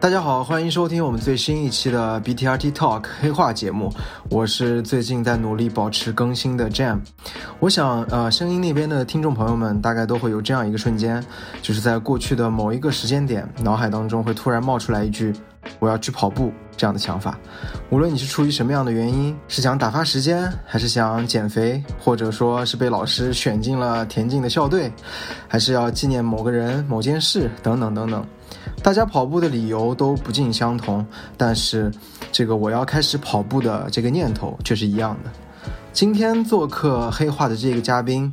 [0.00, 3.92] 大家好，欢迎收听我们最新一期的 BTRT Talk 黑话节目。
[4.30, 7.00] 我是最近在努力保持更新的 Jam。
[7.58, 11.20] 我想，呃，声音那边的听众朋友们大概都会有这样一个瞬间，
[11.60, 15.34] 就是在过去的某一个时间点，脑海当中会突然冒出来一句
[15.78, 17.38] “我要去跑步”这样的想法。
[17.90, 24.92] 无论你是出于什么样的原因，是想打发时间，还是想减肥，或者说是被老师选进了田径的校队，
[25.48, 28.24] 还是要纪念某个人、某件事等等等等。
[28.82, 31.04] 大家跑步的理由都不尽相同，
[31.36, 31.90] 但是
[32.30, 35.30] 这个我要开始跑步的这个念头却是一样的。
[35.92, 38.32] 今天做客黑化的这个嘉宾，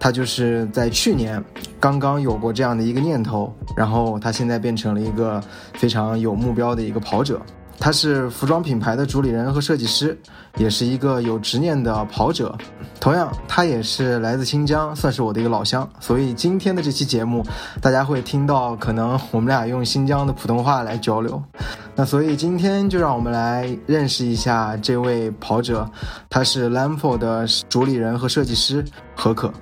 [0.00, 1.42] 他就是在去年
[1.80, 5.42] 刚刚有过这样的一个念头，然后他现在变成了一个
[5.74, 7.40] 非常有目标的一个跑者。
[7.80, 10.18] 他是服装品牌的主理人和设计师，
[10.56, 12.52] 也是一个有执念的跑者。
[12.98, 15.88] 同样，他也是来自新疆，算是我的一个老乡。
[16.00, 17.40] 所以今天的这期节目，
[17.80, 21.40] 大家会听到可能我们俩用新疆的普通话来交流。
[21.94, 25.88] 那所以今天就让我们来认识一下这位跑者，
[26.28, 29.52] 他是 Lamfo 的主理人和设计师何可。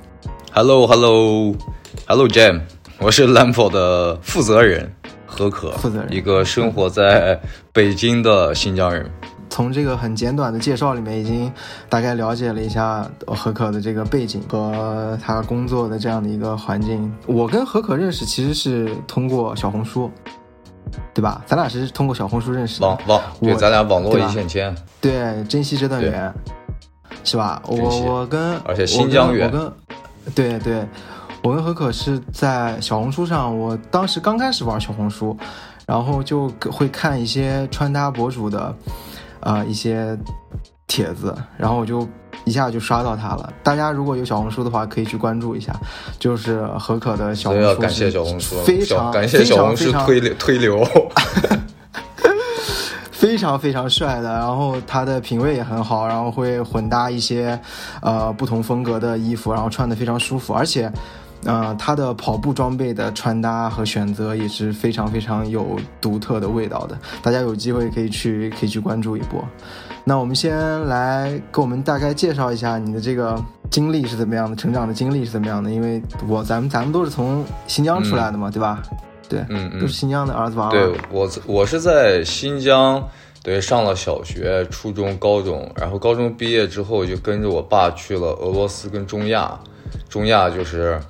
[0.57, 2.63] Hello，Hello，Hello，Jam，
[2.99, 4.91] 我是 Lamfo 的负责人。
[5.27, 7.39] 何可，负责人，一个生活在
[7.75, 9.07] 北京的新疆人。
[9.51, 11.53] 从这个很简短的介绍里面，已经
[11.91, 17.15] 大概了解了一下何可的这个背景和他工作的这样的一个环境。
[17.27, 20.11] 我跟何可认识其实是通过小红书，
[21.13, 21.43] 对吧？
[21.45, 22.87] 咱俩是通过小红书认识的。
[22.87, 24.75] 网网，对，咱俩网络一线牵。
[25.03, 26.33] 对，珍惜这段缘，
[27.25, 27.61] 是吧？
[27.67, 29.71] 我我跟而且新疆缘，我跟
[30.35, 30.87] 对对。
[31.43, 35.37] 我跟何可是在小红书上，我当时刚开始玩小红书，
[35.87, 38.75] 然后就会看一些穿搭博主的，
[39.41, 40.19] 呃一些
[40.89, 42.09] 帖子，然后我就
[42.45, 43.53] 一下就刷到他了。
[43.63, 45.73] 大家如果有小红书的话，可以去关注一下，
[46.19, 47.81] 就是何可的小红书。
[47.81, 50.85] 感谢小红书，非常感谢小红书推流推流，
[53.19, 54.33] 非常非常帅的。
[54.35, 57.59] 然后他的品味也很好，然后会混搭一些
[58.03, 60.93] 呃不同风格的衣服，然后穿的非常舒服，而且。
[61.45, 69.45] 呃，他的跑步装备的穿搭和选择也是非常非常有独特的味道的，大家有机会可以去可以去关注一波。
[70.03, 73.41] 那我们先来给我们大概介绍一下你的这个
[73.71, 75.71] 经历是怎么样的，成长的经历是怎么样的？
[75.71, 78.83] 因为我咱们咱们都是从新疆出来的嘛，对吧？
[79.29, 80.71] 对，嗯嗯，都是新疆的儿子娃娃。
[80.71, 83.03] 对我我是在新疆，
[83.43, 89.59] 对，上了小学、初中、高中，然后高中毕业之后就跟着我爸去了俄罗斯跟中亚，
[90.09, 91.01] 中亚就是。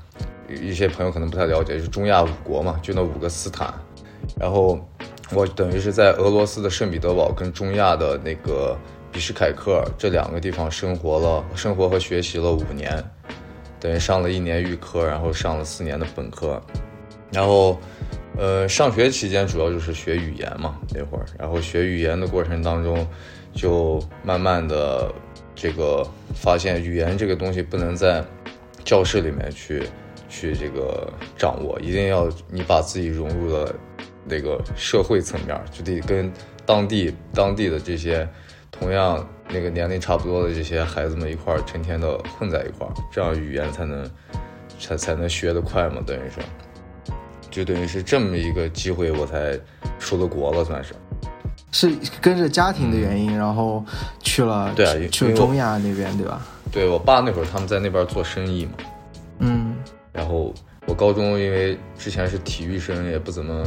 [0.63, 3.75] 一些朋友可能不太了解，就是中亚五国嘛，就那五个斯坦。
[4.39, 4.79] 然后
[5.33, 8.79] 我等于是在俄罗斯的圣彼得堡跟中亚的那个
[9.11, 13.03] 比什凯克这两个地方生活了，生活和学习了五年，
[13.81, 16.63] 等于上了一年预科，然后上了四年的本科。
[17.33, 17.79] 然后，
[18.37, 23.07] 呃，上学期间主要就是学语言嘛，那会儿，然后学语言的过程当中，
[23.53, 25.13] 就慢慢的
[25.55, 28.25] 这个发现语言这个东西不能在
[28.85, 29.83] 教室里面去。
[30.29, 33.73] 去这个掌握，一定要你把自己融入了
[34.25, 36.31] 那个社会层面，就得跟
[36.67, 38.29] 当地当地的这些
[38.71, 44.11] 同样那个年龄差不多的这些孩子们一块儿，成天的混在一块儿，这样语言才能
[44.81, 46.03] 才才能学得快嘛。
[46.05, 46.43] 等于说，
[47.57, 49.59] 就等于是这么一个机会，我才
[49.99, 50.95] 出了国了，算是。
[51.73, 51.91] 是
[52.21, 53.83] 跟着家庭的原因，然后
[54.21, 56.47] 去了对啊，去中亚那边，对吧？
[56.71, 58.73] 对我爸那会儿他们在那边做生意嘛。
[59.39, 59.75] 嗯。
[60.13, 60.53] 然后
[60.87, 63.65] 我高中因为之前是体育生，也不怎么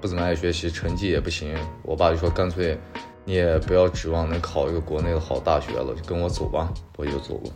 [0.00, 1.52] 不怎么爱学习，成绩也不行。
[1.82, 2.78] 我爸就说干脆
[3.24, 7.52] 你也不要指望能考一个国内的好大学了，就跟我走吧，我就走了。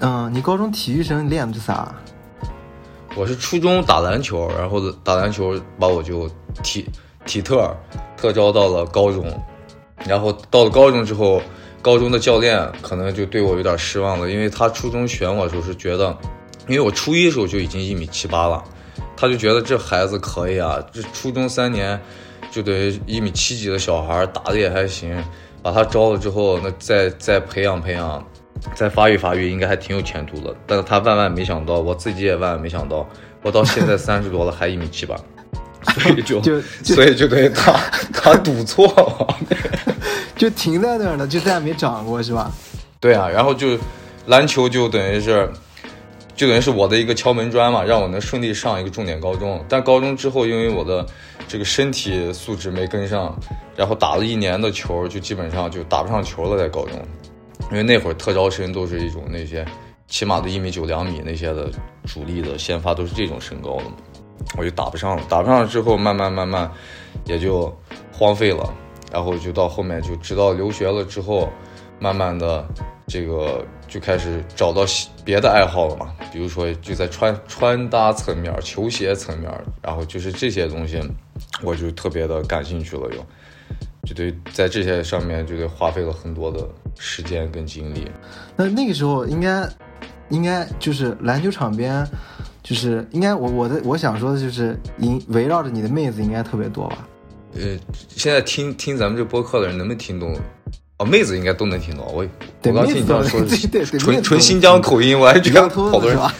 [0.00, 1.94] 嗯，你高中体育生练的是啥？
[3.14, 6.28] 我是初中打篮球，然后打篮球把我就
[6.62, 6.86] 体
[7.26, 7.74] 体特
[8.16, 9.24] 特招到了高中，
[10.06, 11.42] 然后到了高中之后，
[11.80, 16.16] 高中的教练可能就对我有点失望了，因为他初中选我的时候是觉得。
[16.68, 18.62] 因为我初一的时候就已经一米七八了，
[19.16, 22.00] 他就觉得这孩子可以啊，这初中三年
[22.52, 25.20] 就等于一米七几的小孩打的也还行，
[25.60, 28.24] 把他招了之后，那再再培养培养，
[28.74, 30.54] 再发育发育，应该还挺有前途的。
[30.66, 33.08] 但是他万万没想到，我自己也万万没想到，
[33.42, 35.16] 我到现在 三十多了还一米七八，
[35.94, 37.72] 所以就就所以就等于他
[38.12, 39.36] 他赌错了，
[40.36, 42.50] 就停在那儿了，就再也没长过是吧？
[43.00, 43.78] 对啊，然后就
[44.26, 45.48] 篮球就等于是。
[46.34, 49.62] 就等于是我的一个敲门砖嘛，让我能顺利上一个重点高中。
[49.68, 51.06] 但高中之后，因为我的
[51.46, 53.38] 这个身体素质没跟上，
[53.76, 56.58] 然后打了一年的球，就基本上就打不上球了。
[56.58, 56.94] 在高中，
[57.72, 59.66] 因为那会儿特招生都是一种那些
[60.06, 61.70] 起码的一米九两米那些的
[62.04, 63.84] 主力的先发都是这种身高的，
[64.58, 65.22] 我就打不上了。
[65.26, 66.70] 打不上之后，慢慢慢慢
[67.24, 67.74] 也就
[68.12, 68.70] 荒废了，
[69.10, 71.48] 然后就到后面就直到留学了之后，
[71.98, 72.68] 慢慢的
[73.06, 74.84] 这个就开始找到
[75.24, 81.00] 别的爱好了嘛，比如说就在穿穿搭层面、球鞋层面，然后就是这些东西，
[81.62, 83.26] 我就特别的感兴趣了，又
[84.04, 86.68] 就对在这些上面就得花费了很多的
[86.98, 88.10] 时间跟精力。
[88.56, 89.68] 那那个时候应该
[90.28, 92.04] 应该就是篮球场边，
[92.62, 97.08] 就是应该我我的我想说的就是，围围绕着你的妹子应该特别多吧？
[97.54, 97.76] 呃，
[98.08, 100.34] 现在听听咱们这播客的人能不能听懂？
[100.98, 102.04] 哦，妹子应该都能听懂。
[102.06, 102.26] 我
[102.64, 103.40] 我刚听你这样说
[103.98, 106.34] 纯纯新疆口音，我还觉得好多人子是吧？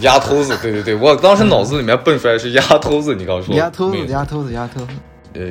[0.00, 4.92] 丫头子，对对对，我当时脑子里面蹦出来是丫头子，你刚说丫头子妹，丫头子，丫头子。
[5.34, 5.42] 呃，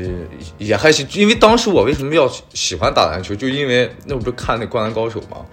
[0.57, 5.45] 也还行，因为当时我为什么要喜欢打篮球，就因为那不是看那《灌篮高手》嘛，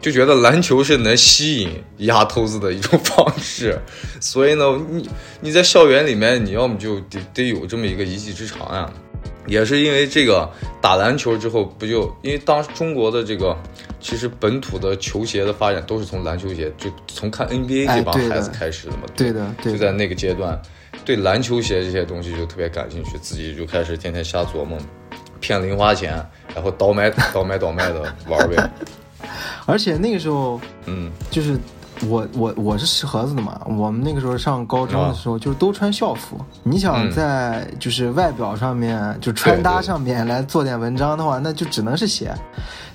[0.00, 3.78] 就觉得篮球是能吸引丫头子的一种 方式，
[4.20, 5.08] 所以呢，你
[5.40, 8.90] 你在校园里面，你要么就得得有这么一个一技之长呀。
[9.48, 10.48] 也是因为这个
[10.80, 13.56] 打篮球之后，不就因为当时中国的这个
[13.98, 19.02] 其实本土的球鞋的发展都是从篮球鞋，就从看 NBA 这帮孩子开始的嘛。
[19.16, 19.76] 对的，对的。
[19.76, 20.68] 就在那个阶段，对
[21.16, 24.78] 篮球鞋这些东西就特别感兴趣，自己就开始天天瞎琢磨，
[25.40, 26.14] 骗零花钱，
[26.54, 28.70] 然后倒买倒买倒卖的玩呗。
[29.66, 31.56] 而且那个时候嗯，就是
[32.08, 36.36] 我我我是石河子的嘛，我们那个时候上高中的时候就是都穿校服。
[36.64, 42.34] 你想在就是外表上面就穿搭对对上面来做点文章的话，那就只能是鞋，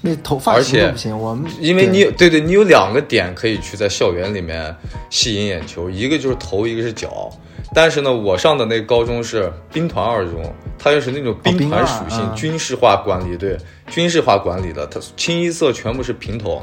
[0.01, 1.17] 那头发型都不行。
[1.17, 4.75] 我们因为你有对对，你有两个点可以去在校园里面
[5.09, 7.31] 吸引眼球，一个就是头，一个是脚。
[7.77, 13.55] 但是呢，我上的那个高中是兵团二中，它又是那种兵团属性、啊军事化管理，对，
[13.91, 16.59] 军事化管理的，它清一色全部是平头。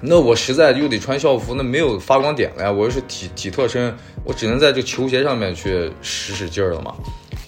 [0.00, 2.72] 那我实在又得穿校服，那没有发光点了呀。
[2.72, 6.92] 我又是体体特生，我只能在这球鞋上面去使使劲儿了嘛。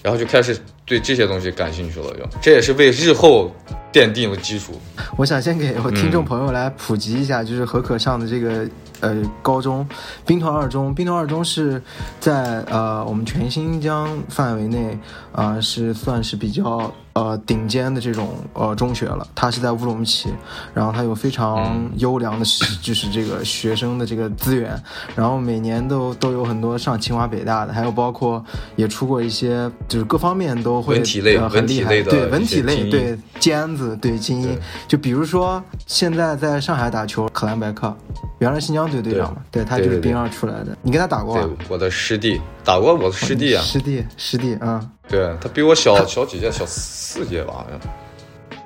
[0.01, 3.51] 然后就开始对这些东西感兴趣了，就这也是为日后
[3.93, 4.73] 奠定了基础。
[5.17, 8.67] 我想先给我听嗯众朋友来普及一下，就是何可上的这个
[8.99, 9.87] 呃高中
[10.25, 11.81] 兵团二中，兵团二中是
[12.19, 14.97] 在呃我们全新疆范围内
[15.31, 20.29] 啊、呃是算是比较呃顶尖的这种呃中学了，它是在乌鲁木齐，
[20.73, 22.45] 然后它有非常优良的
[22.81, 24.81] 就是这个学生的这个资源，
[25.15, 28.43] 然后每年都都有很多上清华北大的，还有包括
[28.75, 34.47] 也出过一些就是各方面都会文体类呃、很厉害，的对文体类对尖子对精英。
[34.47, 37.95] 对，就比如说现在在上海打球，可兰白克，
[38.39, 47.79] 原来新疆队队长嘛，对他就是兵二出来的，你跟他打过对啊？，我的师弟打过我的师弟啊，师弟师弟啊、对他比我小小几届，小四届吧，好像。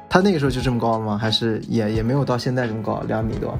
[0.09, 1.18] 他那个时候就这么高了吗？
[1.18, 3.57] 还是也也没有到现在这么高，两米多？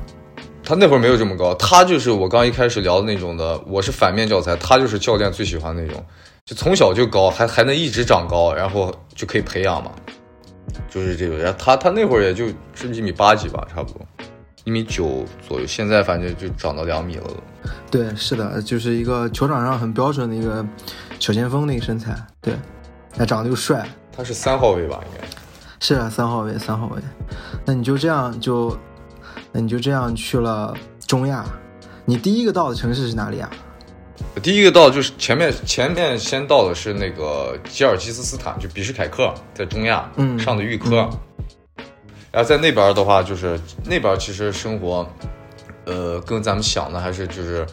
[0.64, 6.04] 他那会儿没有这么高，他就是我刚一开始聊的那种的，我是反面教材，他就是教练最喜欢那种，
[6.46, 9.92] 就从小就高，还还能一直长高，然后就可以培养嘛，
[10.90, 11.38] 就是这个。
[11.38, 14.02] 然后他他那会儿也就是一米八几吧，差不多
[14.66, 17.24] 一米九左右，现在反正就长到两米了。
[17.90, 20.66] 对，是的，就是一个球场上很标准的一个
[21.20, 22.54] 小前锋那个身材，对，
[23.18, 25.28] 还长得又帅，他是三号位吧，应该。
[25.80, 27.02] 是啊，三号位，三号位。
[27.64, 28.76] 那你就这样就，
[29.52, 30.76] 那你就这样去了
[31.06, 31.46] 中亚。
[32.06, 33.50] 你第一个到的城市是哪里啊？
[34.42, 41.07] 第一个到就是前面前面先到的是那个吉尔吉斯斯坦，就比什凯克，在中亚，嗯上的预科。
[42.35, 45.09] 然后在那边的话，就是那边其实生活，
[45.85, 47.65] 呃，跟咱们想的还是就是，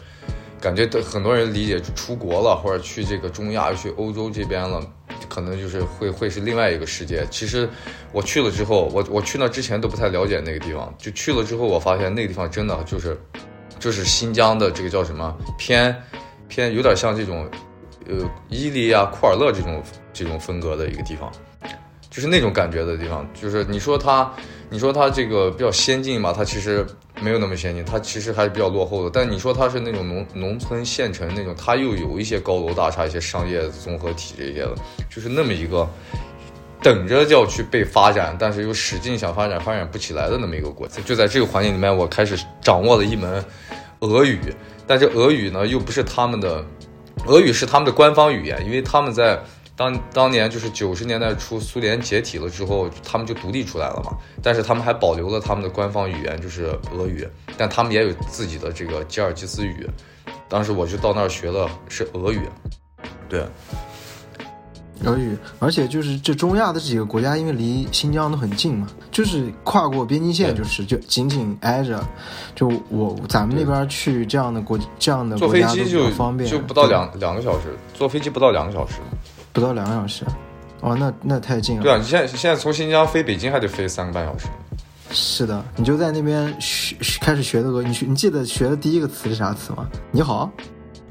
[0.61, 4.81] 感觉很多人理解出国了，或者去这个中亚、去欧洲这边了，
[5.27, 7.27] 可能就是会会是另外一个世界。
[7.29, 7.69] 其实
[8.13, 13.19] 我去了之后，我我去那之前都不太了解那个地方，就去了之后，我发现那个地方真的就是，
[13.79, 15.93] 就是新疆的这个叫什么偏
[16.47, 17.45] 偏有点像这种，
[18.07, 18.15] 呃，
[18.47, 21.29] 伊犁啊、库尔勒这种这种风格的一个地方。
[22.13, 24.31] 就是那种感觉的地方，就是你说它，
[24.69, 26.85] 你说它这个比较先进嘛，它其实
[27.19, 29.09] 没有那么先进，它其实还是比较落后的。
[29.11, 34.75] 但你说它是那种农农村县城那种，它又有一些高楼大厦、一些商业综合体这些的，
[35.09, 35.89] 就是那么一个
[36.83, 41.01] 等着就要去被发展，但是又使劲想发展发展不起来的那么一个国家。
[41.01, 43.43] 就在这个环境里面，我开始掌握了一门
[44.01, 44.39] 俄语，
[44.85, 46.63] 但是俄语呢又不是他们的，
[47.25, 49.39] 俄语是他们的官方语言，因为他们在。
[49.83, 54.17] 当当年就是九十年代初，苏联解体了之后，他们就独立出来了嘛。
[54.41, 59.85] 但是他们还保留了他们的官方语言，就是俄语，但他们也有自己的这个吉尔吉斯语。
[60.47, 62.47] 当时我就到那儿学的是俄语，
[63.27, 63.45] 对，
[65.03, 72.01] 俄语，而且就是这中亚的这几个国家，因为离新疆都很近嘛，就是跨过边境线，就是就紧紧挨着。
[72.55, 78.95] 就我咱们那边去这样的国这样的坐飞机就较方便，就不到两两个小时，坐飞机不到两个小时。
[79.53, 80.25] 不到两个小时。
[80.81, 81.83] 哦，那那太近了。
[81.83, 84.47] 对啊，你现在现在从新疆飞北京还得飞三个半小时。
[85.11, 89.87] 是的，你就在那边学学开始学的个，你学你记得学的第一个词是啥词吗？
[90.11, 90.51] 你好，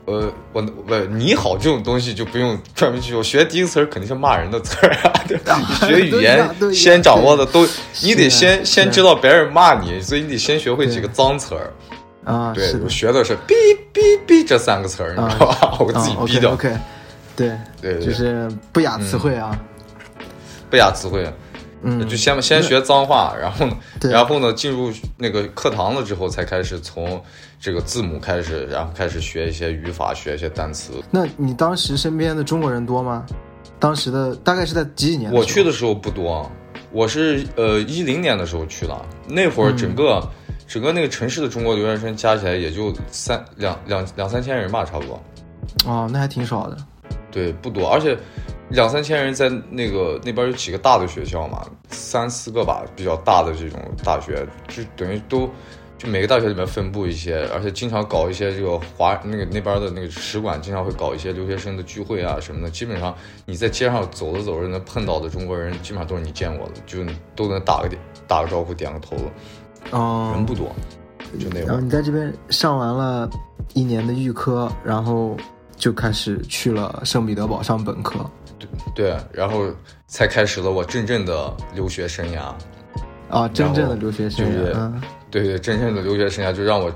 [0.07, 3.15] 呃，我不你好这种东西就不用专门去。
[3.15, 5.57] 我学第一个词儿肯定是骂人的词儿啊， 对吧？
[5.57, 7.65] 你学语言 先掌握的都，
[8.03, 11.73] 你得先先知道别人骂你，所以你得先学会几个脏词儿。
[12.25, 13.55] 啊，对我，学的是哔
[13.95, 15.77] 哔哔这三个词儿，你知道吧？
[15.81, 16.53] 我自己啊逼掉。
[16.53, 16.73] OK，,
[17.37, 19.59] 对，对就是不雅词汇啊，
[20.71, 21.33] 不雅词汇，
[21.83, 27.23] 嗯，就先先学脏话，然后 呢，然后呢，进入那个课堂了之后，才开始从
[27.61, 30.93] 这个字母开始，然后开始学一些语法，学一些单词。
[31.11, 33.25] 那你当时身边的中国人多吗？
[33.79, 35.33] 当时的大概是在几几年？
[35.33, 36.51] 我去的时候不多，
[36.93, 38.97] 我是呃一零年的时候去的，
[39.27, 40.23] 那会儿整个、
[40.69, 45.21] 整个那个城市的中国留学生加起来也就三两两两三千人吧，差不多。
[45.85, 46.77] 哦，那还挺少的。
[47.33, 48.17] 对，不多，而且
[48.69, 55.49] 两三千人在那个那边有几个大的学校嘛，三四个吧，比较大的这种大学，就等于都
[55.99, 63.15] 就每个大学里面分布一些，而且经常搞一些这个华那个那边的那个使馆经常会搞一些留学生的聚会啊什么的，基本上
[63.47, 66.99] 你在街上走着走着能碰到的中国人，基本上都是你见过的，就
[67.35, 69.17] 都能打个点打个招呼，点个头，
[69.91, 70.75] 哦，人不多，
[71.39, 71.67] 就那会儿。
[71.67, 73.31] 然后你在这边上完了
[73.75, 75.37] 一年的预科，然后
[75.83, 78.25] 就开始去了圣彼得堡上本科。
[78.95, 79.67] 对，然后
[80.07, 82.55] 才开始了我真正的留学生涯。
[83.29, 86.89] 啊，真正的留学生就是涯，嗯对对，真正的留学生涯就让我，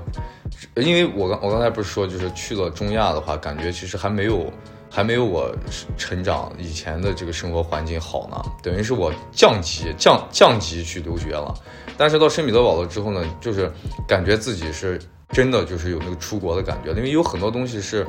[0.75, 4.49] 因为我刚我刚才不是说，就是去了中亚的话，感觉其实还没有
[4.89, 5.53] 还没有我
[5.97, 11.53] 成长以前的这个生活环境好呢，等于是我降级降降级去留学了。
[11.97, 13.69] 但是到圣彼得堡了之后呢，就是
[14.07, 14.97] 感觉自己是
[15.31, 18.05] 真的就是有那个出国的感觉，因为有很多东西是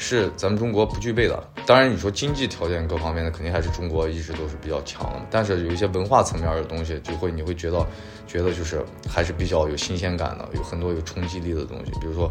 [0.00, 1.38] 是咱们中国不具备的。
[1.66, 5.26] 当然，你说经济条件各方面的，肯定还是中国一直都是比较强的。
[5.30, 7.86] 但是有一些文化层面的东西，就会你会觉得
[8.26, 12.30] 觉得就是还是比较有新鲜感的，有很多有冲击力的东西，比如说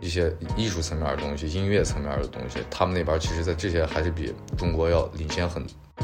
[0.00, 5.60] 一些艺术层面的东西、音乐层面的东西，他们那边其实在这些还是比中国要领先很。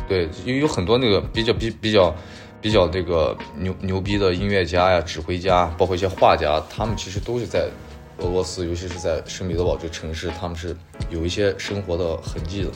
[0.08, 2.12] 对，因为有很多那个比较比比较
[2.60, 7.70] 比较那个牛牛逼的音乐家呀、指挥家，包括一些画家，他们其实都是在
[8.18, 10.76] 俄罗斯，尤其是在圣彼得堡这个城市，他们是
[11.10, 12.70] 有一些生活的痕迹的，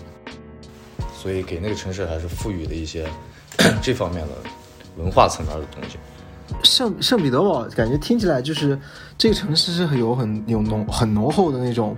[1.16, 3.06] 所以给那个城市还是赋予了一些
[3.80, 4.32] 这方面的
[4.96, 5.98] 文化层面的东西。
[6.62, 8.78] 圣圣彼得堡感觉听起来就是
[9.18, 11.94] 这个城市是很有很有浓很浓厚的那种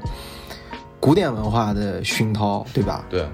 [0.98, 3.06] 古典文化的熏陶，对吧？
[3.08, 3.24] 对，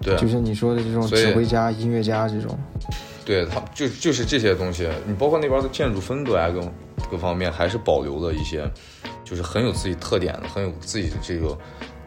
[0.00, 2.58] 对，就是你说的这种指挥家、音乐家这种。
[3.24, 6.60] 对，他就就是这些东西，你包括那边的建筑风格啊，各
[7.12, 8.68] 各方面还是保留了一些，
[9.30, 11.56] 就是很有自己特点的，很有自己的这个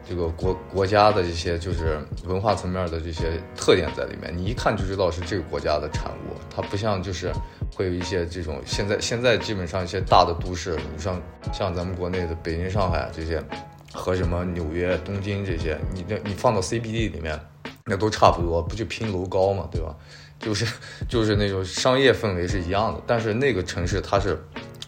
[0.05, 6.35] 这个国国家的这些就是文化层面的这些特点在里面，你一看就知道是这个国家的产物。
[6.53, 7.31] 它不像就是
[7.73, 11.21] 会有一些这种现在现在基本上一些大的都市，你像
[11.53, 13.41] 像咱们国内的北京、上海这些，
[13.93, 17.39] 和什么纽约、东京这些，你这你放到 CBD 里面，
[17.85, 19.95] 那都差不多，不就拼楼高嘛，对吧？
[20.39, 20.65] 就是
[21.07, 24.37] 就是那种商业氛围是一样的，但是那个城市它是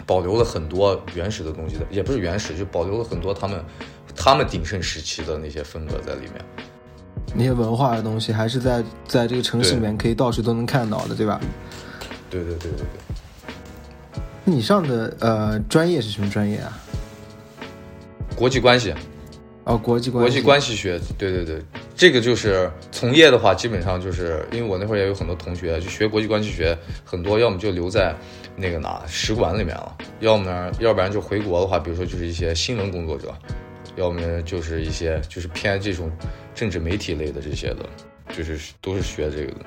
[0.05, 3.63] 保留了很多原始的东西的，也不是原始，就保留了很多他们
[4.15, 6.33] 他们鼎盛时期的那些风格在里面。
[7.33, 11.41] 那些文化的东西还是在在这个城市里面可以到处都能看到的，对吧？
[12.29, 16.77] 对对对对对，你上的呃专业是什么专业啊？
[18.35, 18.93] 国际关系，
[19.63, 20.29] 哦，国际关系。
[20.29, 21.63] 国际关系学，对对对，
[21.95, 28.13] 这个就是从业的话，基本上就是因为我那会儿也有很多同学就学国际关系学，很多要么就留在
[28.57, 33.33] 那个哪使馆里面了，要么呢，要不然就回国的话，比如说就是一些新闻工作者，
[33.95, 36.11] 要么就是一些就是偏这种
[36.53, 37.85] 政治媒体类的这些的，
[38.35, 39.59] 就是都是学这个的。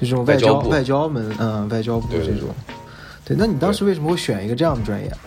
[0.00, 2.48] 就这种外交外交部外交门，嗯，外交部这种。
[3.24, 5.18] 对，那你当时为什么会选一个这样的专业啊？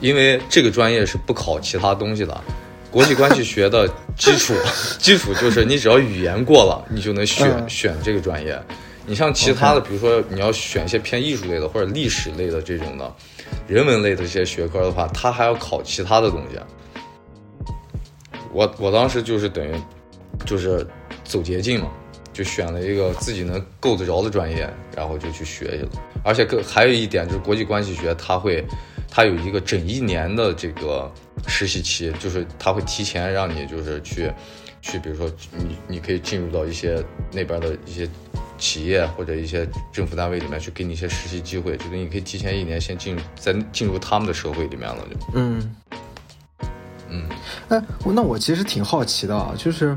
[0.00, 2.42] 因为这个专业是不考其他东西的，
[2.90, 4.54] 国际关系学的基础
[4.98, 8.60] 基础就是你只要语言过了，你就能选、嗯选这个专业。
[9.06, 13.12] 你像其他的，比如说你要选一些偏艺术类的或者历史类的这种的，
[13.66, 16.58] 人文类的这些学科的话，它还要考其他的东西。
[18.52, 19.72] 我我当时就是等于
[20.44, 20.86] 就是
[21.24, 21.88] 走捷径嘛，
[22.32, 25.90] 就选了一个自己能够得着的专业，然后就去学去了。
[26.22, 28.64] 而且更还有一点就是国际关系学，它会
[29.10, 31.10] 它有一个整一年的这个
[31.46, 34.32] 实习期，就是它会提前让你就是去
[34.80, 38.08] 去，比如说你你可以进入到一些那边的一些
[38.56, 45.16] 企业或者一些政府单位里面去给你一些实习机会，就是你可以提前一年先进入在进入他们的社会里面了就。
[45.34, 45.76] 嗯，
[47.08, 47.28] 嗯，
[47.68, 49.96] 哎，那我其实挺好奇的啊，就是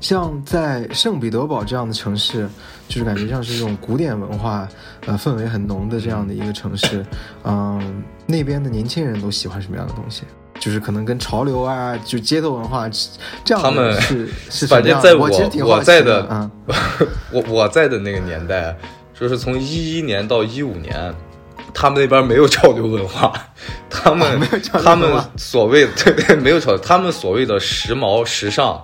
[0.00, 2.48] 像在圣彼得堡这样的城市，
[2.88, 4.68] 就是感觉像是这种古典文化
[5.06, 7.04] 呃氛围很浓的这样的一个城市，
[7.44, 10.22] 嗯，那边的年轻人都喜欢什么样的东西？
[10.58, 12.88] 就是可能跟潮流啊，就街头文化
[13.44, 15.28] 这样，他们是是反正在我
[15.64, 16.50] 我在的，嗯，
[17.30, 18.76] 我我在的那个年代，
[19.18, 21.14] 就是从一一年到一五年。
[21.78, 23.30] 他们那边没有潮流文化，
[23.90, 24.40] 他们
[24.82, 28.82] 他们所谓对对没有潮流，他们所谓的时髦时尚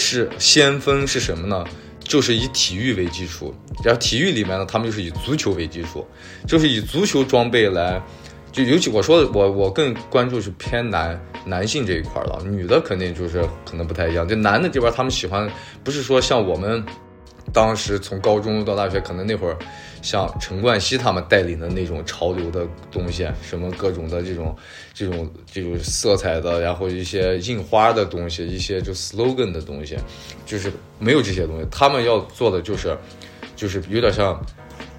[0.00, 1.64] 是先锋是什么呢？
[2.02, 3.54] 就是以体育为基础，
[3.84, 6.04] 然后体育里面呢，他们就是以足球为基础，
[6.48, 8.02] 就是以足球装备来，
[8.50, 15.48] 就尤其我说的，我我更关注是偏男男性这一块了，女的肯定就是可能不太一样，就男的这边他们喜欢
[15.84, 16.84] 不是说像我们
[17.52, 19.56] 当时从高中到大学，可能那会儿。
[20.02, 24.56] 像陈冠希他们带领的那种潮流的东西，什么各种的这种、
[24.94, 29.96] 这种、这种色彩的，然后一些印花的东西，一些就 slogan 的东西，
[30.46, 31.66] 就是没有这些东西。
[31.70, 32.96] 他们要做的就是，
[33.54, 34.40] 就是有点像，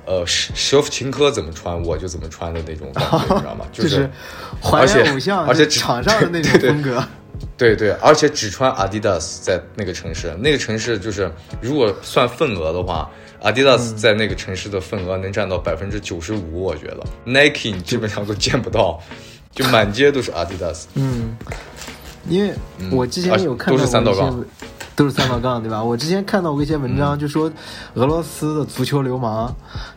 [0.06, 3.66] 呃，舍舍甫琴科怎么穿我就怎么穿的那种感觉，你知道吗？
[3.74, 4.10] 就是
[4.62, 6.92] 还原偶像，而且场上的那种风格。
[6.92, 7.04] 对对，
[8.02, 13.10] 而且只穿 Adidas 在那个城市，那个城市就是如果算份额的话。
[13.44, 19.02] Adidas 在那个城市的份额能占到百分之九十五，我觉得 Nike 你基本上都见不到，
[19.52, 20.84] 就满街都是 Adidas。
[20.94, 21.36] 嗯，
[22.30, 22.54] 因为
[22.92, 24.48] 我之前有看到过一些，
[24.96, 25.84] 都是三道杠，对吧？
[25.84, 27.52] 我之前看到过一些文章，就说
[27.96, 29.56] 俄罗斯的足球流氓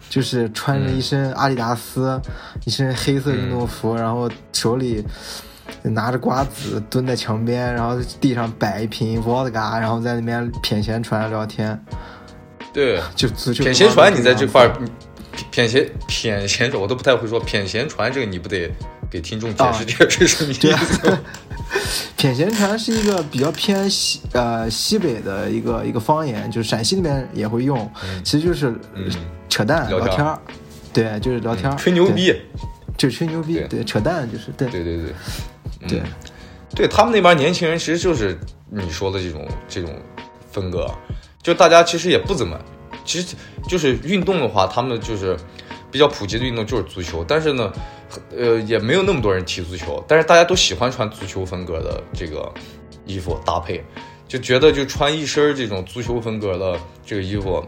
[0.09, 2.19] 就是穿着一身阿迪达斯，
[2.65, 5.05] 一身黑色运动服，然后手里
[5.83, 11.79] 拿着瓜子，蹲在墙边，然后地上摆一瓶 vodka，然后在那边谝闲传聊天。
[12.73, 14.73] 对，就谝闲传，你在这块儿，
[15.53, 17.41] 谝闲谝闲我都不太会说。
[17.45, 18.71] 谝闲传这个，你不得
[19.11, 21.19] 给听众解释解释什么意思？
[22.19, 27.91] 谝闲传是一个比较偏西呃西北的一个一个方言，就是陕西那边也会用，
[28.23, 28.75] 其实就是
[29.49, 30.39] 扯淡聊天儿，
[30.93, 32.35] 对，就是聊天儿，吹牛逼，
[32.97, 35.13] 就吹牛逼，对，扯淡就是对，对对对，
[35.89, 36.03] 对，
[36.75, 38.39] 对他们那边年轻人其实就是
[38.71, 39.95] 你说的这种这种
[40.51, 40.89] 风格。
[41.43, 42.59] 就大家其实也不怎么，
[43.05, 43.37] 其实
[43.69, 45.37] 就是运动的话，他们就是
[45.91, 47.23] 比较普及的运动就是足球。
[47.29, 47.71] 但是呢，
[48.35, 50.03] 呃，也没有那么多人踢足球。
[50.09, 52.51] 但是大家都喜欢穿足球风格的这个
[53.05, 53.85] 衣服搭配，
[54.27, 57.63] 就觉得就穿一身这种足球风格的这个衣服，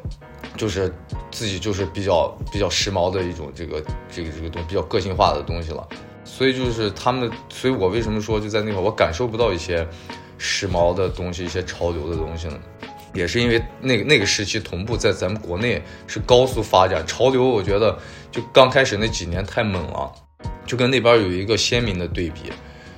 [0.57, 0.91] 就是
[1.31, 5.87] 自己就是比较比较时髦的一种这个这个这个东比较个性化的东西了。
[6.27, 9.87] 所以就是他们，所以我为什么说就在那块我感受不到一些
[10.37, 12.59] 时髦的东西，一些潮流的东西呢？
[13.15, 17.99] 也是因为那个那个时期同步在咱们国内是高速发展潮流，我觉得
[18.31, 20.13] 就刚开始那几年太猛了，
[20.67, 22.53] 就跟那边有一个鲜明的对比。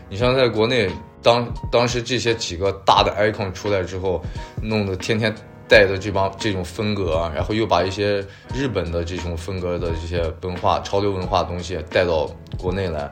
[0.09, 0.91] 你像在国内
[1.23, 4.25] 当当时这些几个大的 icon 出来之后，
[4.61, 5.33] 弄得天天
[5.69, 13.11] 带的这帮这种风格，然后又把一些日本的这种风格的这些文化潮流文化东西带到国内来。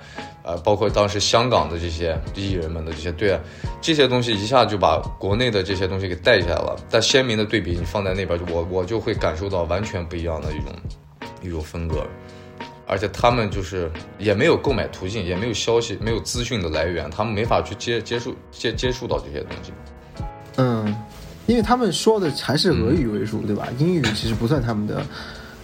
[0.49, 3.37] 呃，包括当时香港的这些艺人们的这些，对
[3.81, 6.77] 这些东西一下就把国内的这些东西给带起来了。
[6.89, 10.73] 但鲜明的对比，你放在那边，我我就会感受到完全不一样的一种
[11.43, 12.07] 一种风格。
[12.87, 13.91] 而且他们就是
[14.21, 19.73] 也没有购买途径，也没有消息，没有资讯的来源，他们没法去接接触接接触到这些东西。
[20.59, 20.97] 嗯，
[21.47, 23.69] 因为他们说的还是俄语为主，对吧？
[23.79, 25.05] 英语其实不算他们的，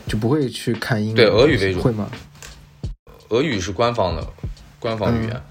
[0.07, 1.15] 就不会去看英语。
[1.15, 2.09] 对，俄语为主会吗？
[3.29, 4.27] 俄语是官方的。
[4.79, 5.43] 官方语言，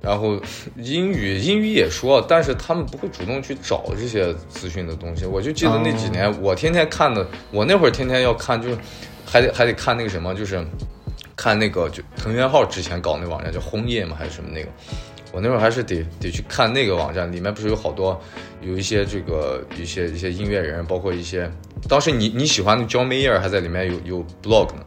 [0.00, 0.40] 然后
[0.76, 5.26] 英语英语也说，但是他们不会主动去找这些资讯的东西。
[5.26, 8.78] 我就记得那几年，我天天看的，我那会儿天天要看，就是
[9.26, 10.66] 还得还得看那个什么，就是
[11.36, 14.70] 看那个就藤原浩之前搞那网站叫红叶嘛，还是什么那个。
[15.32, 18.20] 我那会儿还是得得去看那个网站，里面不是有好多
[18.62, 21.50] 有一些这个一些一些音乐人，包括一些
[21.88, 24.84] 当时你你喜欢的 John Mayer 还在里面有有 blog 呢。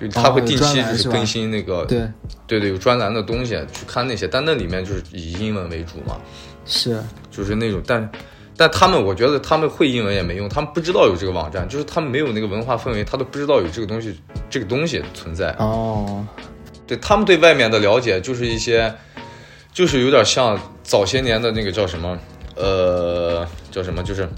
[0.00, 2.08] 就他会定期就是更新那个，对
[2.46, 6.18] 对对，有专栏的东西去看那些，但那里面就是以英文为主嘛，
[6.64, 6.98] 是，
[7.30, 8.10] 就是那种，但
[8.56, 16.26] 但他们我觉得他们会英文也没用，他们不知道有这个网站，就是他们没有那个文化氛围，他都不知道有这个东西，这个东西存在哦，
[16.86, 18.90] 对他们对外面的了解就是一些，
[19.72, 22.18] 就是有点像早些年的那个叫什么，
[22.56, 24.28] 呃，叫什么，就是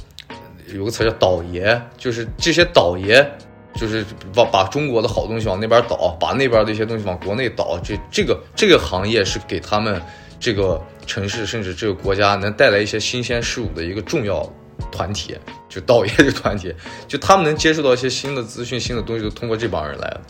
[0.75, 3.27] 有个词叫倒爷，就是这些倒爷。
[3.75, 9.99] 就是把把中国的好东西往那边倒，把那边的一些东西往国内倒，这这个这个行业是给他们
[10.39, 14.47] 这个城市甚至这个国家能带来一些新鲜事物的一个重要
[14.93, 15.37] 团体，
[15.69, 16.73] 就导爷这个团体，
[17.09, 20.21] 就他们能接触到一些新的资讯、新的东西，都通过这帮人来的。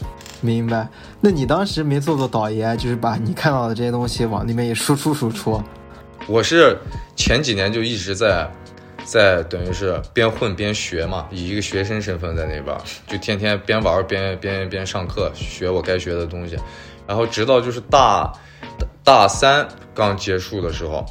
[0.40, 0.88] 明白？
[1.20, 5.62] 那你当时没做做导爷，就是把你看到的这些东西往那边也输出输出？
[6.26, 6.78] 我是
[7.14, 8.48] 前几年就一直在。
[9.04, 16.56] 在等于是边混边学嘛，以一个学生身份在那边，就天天边玩边边边上课，学我该学的东西，
[17.06, 18.32] 然后直到就是大
[19.04, 21.04] 大三刚结束的时候。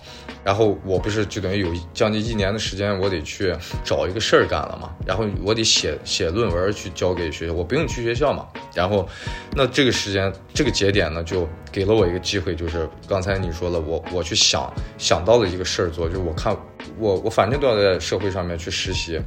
[0.43, 4.89] 然后我不是就等于有将近一年的时间，我得去找一个事儿干了嘛。
[5.06, 8.47] 然后我得写写论文去交给学校，我不用去学校嘛。
[8.73, 9.08] 然后，
[9.56, 16.58] 那这个时间这个节点呢，就给了我一个机会，就是刚才你说了，我我去想想到了一个事儿做，就是我看
[16.97, 19.21] 我我反正都要在社会上面去实习。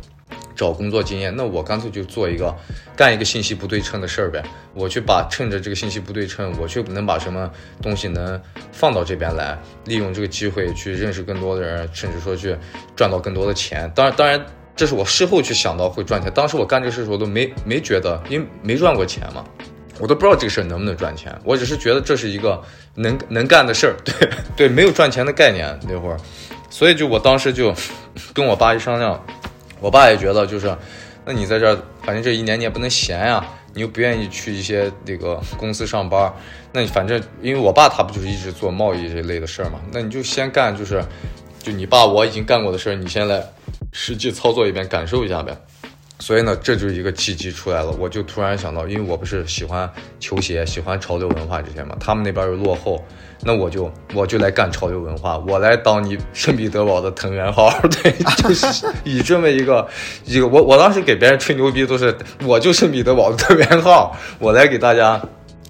[0.55, 2.55] 找工作经验，那我干脆就做一个，
[2.97, 4.42] 干一个信息不对称的事儿呗。
[4.73, 7.51] 我去把趁着这个信息不对称，我去能把什么
[7.83, 8.40] 东西能
[8.73, 12.57] 放到这边来，利用这个机会去认识更多的人，甚至说去
[12.94, 13.90] 赚到更多的钱。
[13.94, 14.44] 当然，当然
[14.77, 16.33] 这是我事后去想到会赚钱。
[16.33, 19.44] 当时我干这事的时候都没没觉得，因为没赚过钱嘛，
[19.99, 21.37] 我都不知道这个事儿能不能赚钱。
[21.44, 22.62] 我只是觉得这是一个
[22.94, 26.16] 能能干的事儿，对对，没有赚钱的概念那会儿，
[26.70, 27.75] 所以就我当时就
[28.33, 29.25] 跟我爸一商量。
[29.85, 30.75] 我爸也觉得，就是，
[31.27, 33.44] 那你在这儿，反正这一年你也不能闲呀，
[33.75, 36.33] 你又不愿意去一些那个公司上班，
[36.73, 41.05] 那你反正，因为我爸他不就是一直做贸易这类的事儿嘛，那你就先干，就是，
[41.62, 43.44] 就你爸我已经干过的事儿，你先来
[43.92, 45.55] 实际操作一遍，感受一下呗。
[46.20, 53.05] 所以呢，这就是一个契机出来了，我就突然想到，因为我不是喜欢球鞋，喜欢潮流文化这些嘛，他们那边又落后。
[53.46, 57.68] 那我就我就来干潮流文化，我来当你圣彼得堡的藤原浩，
[58.03, 59.87] 对，就是以这么一个
[60.24, 65.20] 一个我我当时给别人吹牛逼都是我就圣彼得堡的藤原浩，我来给大家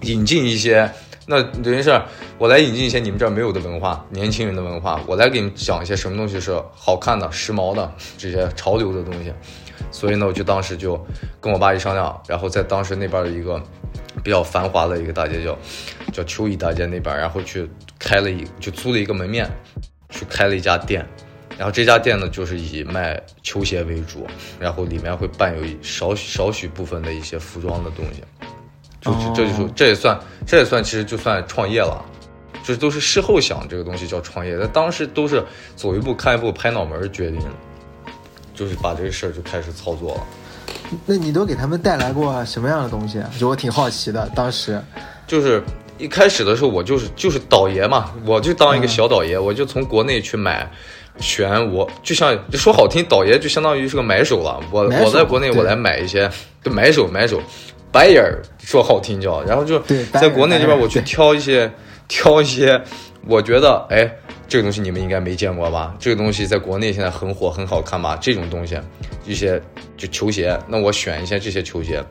[0.03, 0.89] 引进一些，
[1.25, 2.01] 那等于是
[2.37, 9.33] 我来引进一些你们这儿没有的文化，年轻人的文化，我来给你们讲一些什么东西是好看的、时髦的这些潮流的东西，
[9.91, 10.97] 所以呢，我就当时就
[11.39, 13.61] 跟我爸一商量，然后在当时那边的一个。
[14.23, 15.55] 比较繁华的一个大街叫
[16.11, 19.47] 叫秋意大街那边，然后去开了一就租了一个门面，
[20.09, 21.05] 去开了一家店，
[21.57, 24.25] 然后这家店呢就是以卖球鞋为主，
[24.57, 28.23] 然后里面会伴有少许少许部分的一些服装的东西，
[29.01, 32.03] 就这就是这也算这也算其实就算创业了，
[32.63, 35.43] 这都是事后想这个东西叫创业，但当时都是
[35.75, 37.39] 走一步看一步拍脑门决定，
[38.55, 40.21] 就是把这个事儿就开始操作了。
[41.05, 43.21] 那你都给他们带来过什么样的东西？
[43.39, 44.29] 就我挺好奇的。
[44.35, 44.79] 当时，
[45.27, 45.61] 就是
[45.97, 50.69] 一开始的时候，我就是就是导爷嘛，我就当一个小导爷，我就从国内去买，
[51.19, 54.59] 选我就像就说好听，导爷就相当于是个买手了。
[54.71, 56.29] 我我在国内我来买一些，
[56.61, 57.41] 对买手买手
[57.91, 59.79] 白眼儿说好听叫，然后就
[60.13, 61.71] 在国内这边我去挑一些
[62.07, 62.81] 挑一些，
[63.27, 64.09] 我觉得哎。
[64.47, 65.95] 这个东西你们应该没见过吧？
[65.99, 68.15] 这个东西在国内现在很火，很好看吧？
[68.21, 68.79] 这种东西，
[69.25, 69.61] 一些
[69.97, 72.03] 就球鞋，那我选一些这些球鞋。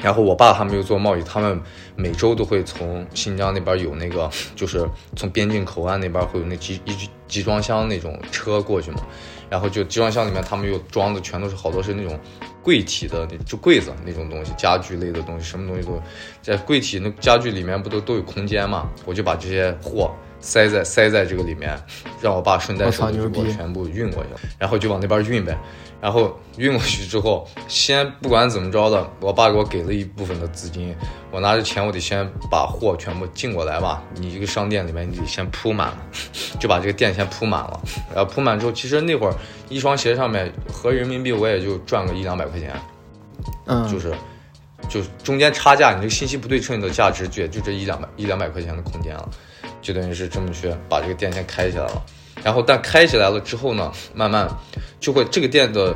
[0.00, 1.60] 然后我爸他们又做贸易，他们
[1.96, 6.94] 每周都会从新疆那边有那个，就是从边境口岸那边会有那集一
[7.26, 9.00] 集装箱那种车过去嘛。
[9.50, 12.16] 然后就集装箱里面他们又装的全都是好多是那种
[12.62, 16.00] 柜体的，就柜子那种东西，家具类的东西，什么东西都
[16.42, 18.88] 在柜体那家具里面不都都有空间嘛？
[19.04, 20.14] 我就把这些货。
[20.40, 21.78] 塞在塞在这个里面，
[22.20, 25.56] 让我爸顺带手就给我全部运过去，然后就往那边运呗。
[26.00, 30.94] 然后运过去之后，先不管怎么着的，我爸给我给了一部分的资金，
[31.32, 34.00] 我拿着钱，我得先把货全部进过来吧。
[34.14, 35.92] 你一个商店里面，你得先铺满，
[36.60, 37.80] 就把这个店先铺满了。
[38.14, 39.34] 然后铺满之后，其实那会儿
[39.68, 42.72] 一双鞋上面合人民币我也就赚个一两百块钱，
[43.66, 44.14] 嗯，就是
[44.88, 49.28] 就中间差价，你这个信息不对称的价值就就这一两百一两百块钱的空间了。
[49.80, 52.02] 就等于是这么去把这个店先开起来了，
[52.42, 54.48] 然后但开起来了之后呢，慢慢
[55.00, 55.94] 就会这个店的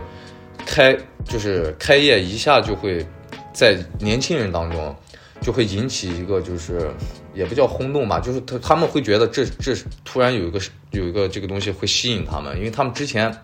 [0.64, 3.07] 开就是开业一下就会
[3.53, 4.95] 在年轻人当中
[5.40, 6.90] 就会引起一个就是
[7.35, 13.35] 也不叫轰动吧，就是他他们会觉得这这突然有一个有一个这个东西会吸引他们，因为他们之前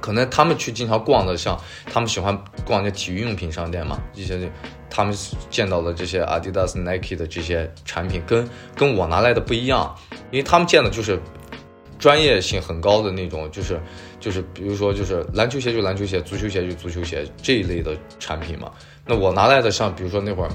[0.00, 4.50] 可能他们去经常逛的像他们喜欢逛那体育用品商店嘛，一些。
[4.96, 5.12] 他们
[5.50, 9.92] 见到的这些 Adidas、Nike 的这些产品，跟跟我拿来的不一样，
[10.30, 11.18] 因为他们见的就是
[11.98, 13.80] 专业性很高的那种，就是
[14.20, 18.70] 就是比如说就是篮球鞋就篮球鞋，足球鞋就足球鞋这一类的产品嘛。
[19.04, 20.50] 那我拿来的像比如说那会儿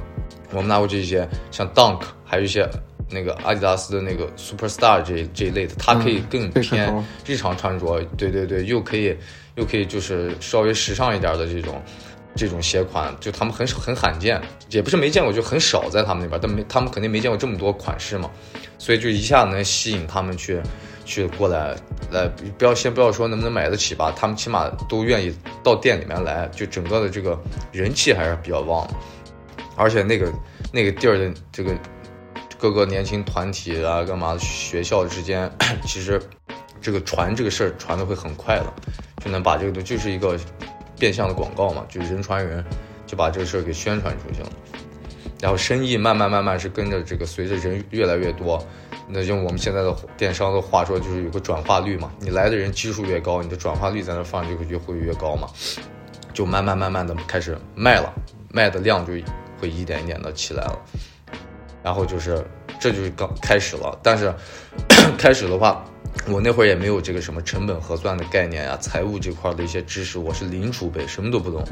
[0.54, 2.66] 我们拿过这些像 Dunk，还有一些
[3.10, 9.18] 那个阿迪达斯的那个 Superstar 这这一类的，它可以更偏日常穿着，对对对，又可以
[9.56, 11.84] 又可以就是稍微时尚一点的这种。
[12.40, 18.32] 这种鞋款，就他们很少很罕见，也不是没见过，就很少在他们那边，但没他们肯定没见过这么多款式嘛，
[18.78, 20.62] 所以就一下能吸引他们去
[21.04, 21.76] 去过来
[22.12, 27.38] 来，不要先不要说能不能买得起吧，他们起码都愿意到店里面来，就整个的这个
[27.74, 28.90] 人气还是比较旺，
[29.76, 30.32] 而且那个
[30.72, 31.76] 那个地儿的这个
[32.58, 35.52] 各个年轻团体啊，干嘛学校之间，
[35.86, 36.22] 其实
[36.80, 38.74] 这个传这个事儿传的会很快的，
[39.26, 40.40] 就能把这个东西就是一个。
[41.00, 42.64] 变相的广告嘛，就是人传人，
[43.08, 44.50] 就把这个事儿给宣传出去了。
[45.42, 48.62] 然后生意慢慢慢慢是跟着这个，随着人越来越多，
[49.08, 52.12] 那用我们现在的电商的话说，就是有个转化率嘛。
[52.20, 55.48] 你来的人基数越高，你的转化率在那放就会越会越高嘛。
[56.34, 58.14] 就慢慢慢慢的开始卖了，
[58.50, 59.14] 卖的量就
[59.62, 60.80] 会一点一点的起来了。
[61.82, 62.46] 然后就是
[62.80, 64.34] 这就是刚开始了，但是
[65.18, 65.86] 开始的话。
[66.28, 71.64] 我那会儿也没有这个什么成本核算的概念呀，财务这块的一些知识，我是零储备，什么都不懂。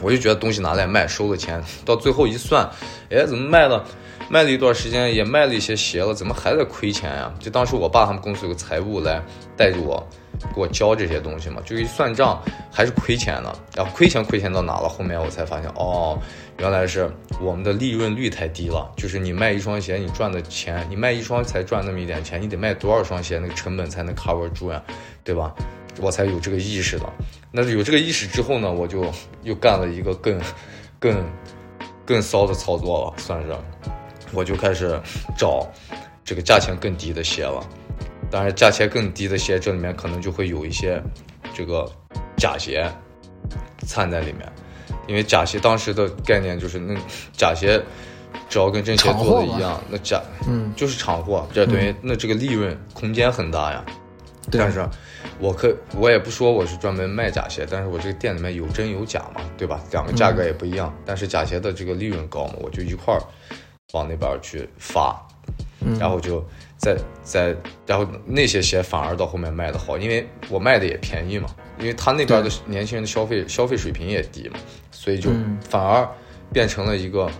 [0.00, 2.68] 我就觉得东西拿来卖，收了钱，到最后一算，
[3.10, 3.84] 哎，怎么卖了？
[4.30, 7.34] 卖了一段时间，也卖了一些鞋了，怎么还在亏钱呀？
[7.40, 9.20] 就当时我爸他们公司有个财务来
[9.56, 10.06] 带着我，
[10.54, 12.40] 给我教这些东西嘛，就一算账
[12.72, 13.52] 还是亏钱的。
[13.74, 14.88] 然后亏钱亏钱到哪了？
[14.88, 16.16] 后面我才发现，哦，
[16.60, 18.92] 原来是我们的利润率太低了。
[18.96, 24.82] 就是你卖一双鞋，你赚的钱，你卖一双才赚那么一点钱，你得卖多少双鞋，那个成本才能 cover 住呀，
[25.24, 25.54] 对吧？
[26.00, 27.12] 我才有这个意识的。
[27.50, 29.10] 那有这个意识之后呢，我就
[29.42, 30.40] 又干了一个更、
[30.98, 31.24] 更、
[32.04, 33.54] 更骚的操作了，算是。
[34.32, 34.96] 我就开始
[35.36, 35.66] 找
[36.24, 37.60] 这个价钱更低的鞋了，
[38.30, 41.02] 当然价钱更低的鞋这里面可能就会有一些
[41.52, 41.90] 这个
[42.36, 42.88] 假鞋
[43.88, 44.48] 掺在里面，
[45.10, 46.94] 因为假鞋当时的概念就是那
[47.36, 47.82] 假鞋
[48.48, 53.84] 只要跟真鞋做的一样，那假嗯就是厂货，这等于那这个利润空间很大呀。
[54.52, 54.88] 但是
[55.40, 59.80] 我可我也不说我是专门卖假鞋，但是我这个店里面有真有假嘛，对吧？
[59.90, 63.20] 两个价格也不一样，但是假鞋的这个利润高嘛，我就一块儿。
[63.92, 65.20] 往那边去发，
[65.98, 66.46] 然后就
[66.80, 67.54] 在在，
[67.86, 71.46] 然后那些鞋反而到后面卖的好，因为我卖的也便宜嘛，
[71.78, 74.58] 因为他那边的年轻人的消费消费水平也低嘛，
[74.90, 75.30] 所以就
[75.68, 76.08] 反而
[76.50, 77.30] 变成了一个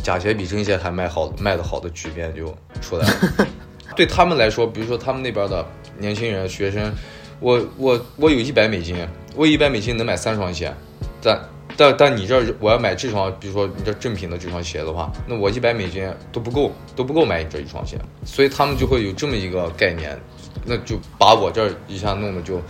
[0.00, 3.46] 假鞋比真鞋还卖好卖的好的局面就出来了。
[3.96, 5.66] 对他们来说，比如说他们那边的
[5.98, 6.94] 年轻人学生，
[7.40, 8.96] 我我我有一百美金，
[9.34, 10.72] 我一百美金能买三双鞋，
[11.20, 11.36] 但。
[11.78, 20.18] 但但你这我要买这双，比如说你这正品的这双鞋的话，那我一百美金都不够，都不够买你这一双鞋，所以他们就会有这么一个概念，
[20.64, 22.60] 那就把我这一下弄的就，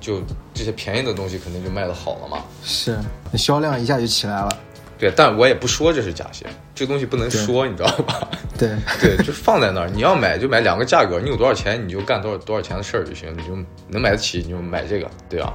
[0.00, 0.22] 就
[0.54, 2.38] 这些便宜的东西肯定就卖的好了嘛。
[2.62, 2.96] 是，
[3.34, 4.48] 销量一下就起来了。
[4.96, 8.28] 对，但我也不说这是假鞋，这东西不能说，你知道吧？
[8.56, 8.70] 对
[9.00, 13.56] 对，就放在那儿，你要买就买两个价格，你有多少钱你就干多少多少钱的事儿就行，你就
[13.88, 15.52] 能买得起你就买这个，对吧？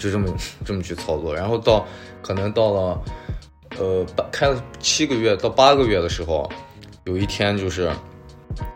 [0.00, 0.34] 就这么
[0.64, 1.86] 这么去操作，然后到
[2.22, 3.02] 可能到了，
[3.78, 6.50] 呃，开了七个月到八个月的时候，
[7.04, 7.92] 有一天就是，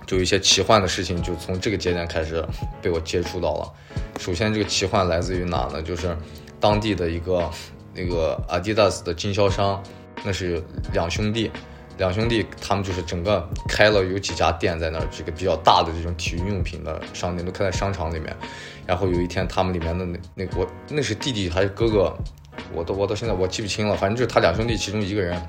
[0.07, 2.45] 就一些奇幻的事情就从这个节点开始
[2.83, 3.73] 被我接触到了。
[4.21, 5.81] 首先，这个奇幻来自于哪呢？
[5.81, 6.15] 就是
[6.61, 7.51] 当地的一个
[7.95, 9.83] 那个 Adidas 的经销商，
[10.23, 11.51] 那是两兄弟。
[11.97, 18.37] 两兄弟，他们就是整个开了有几家店在那儿，这个比较大的这种体育用品的商店都开在商场里面。
[18.85, 22.13] 然后有一天，他们里面的那那我那是弟弟还是哥哥，
[22.75, 23.97] 我都我到现在我记不清了。
[23.97, 25.41] 反正就是他两兄弟其中一个人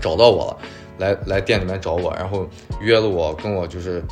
[0.00, 0.58] 找到我了，
[0.98, 2.48] 来来店里面找我，然后
[2.80, 4.02] 约了我跟我就是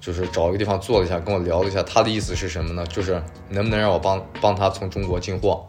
[0.00, 1.82] 就是找一个地方坐了一下，跟我聊了一下。
[1.82, 2.86] 他的意思是什么呢？
[2.88, 5.66] 就是能不能让我帮帮他从中国进货，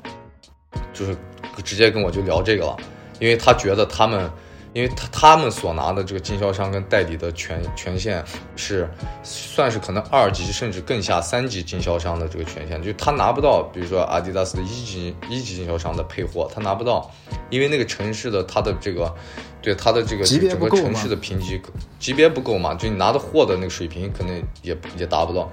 [0.94, 1.16] 就是
[1.64, 2.78] 直接跟我就聊这个了，
[3.18, 4.30] 因为他觉得他们。
[4.74, 8.24] 因为他他们所拿的这个经销商跟代理的权权限
[8.56, 8.90] 是，
[9.24, 17.10] 算是可能二级甚至更下三级经销商的这个权限，就他拿不到，比如说阿迪达斯的一级一级经销商的配货，他拿不到，
[17.50, 19.14] 因为那个城市的他的这个，
[19.62, 21.62] 对他的这个整个城市的评级
[22.00, 25.52] 级别不够嘛，就你拿的货的那个水平可能也也达不到，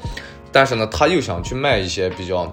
[0.50, 2.50] 但是呢，他又想去卖一些比较。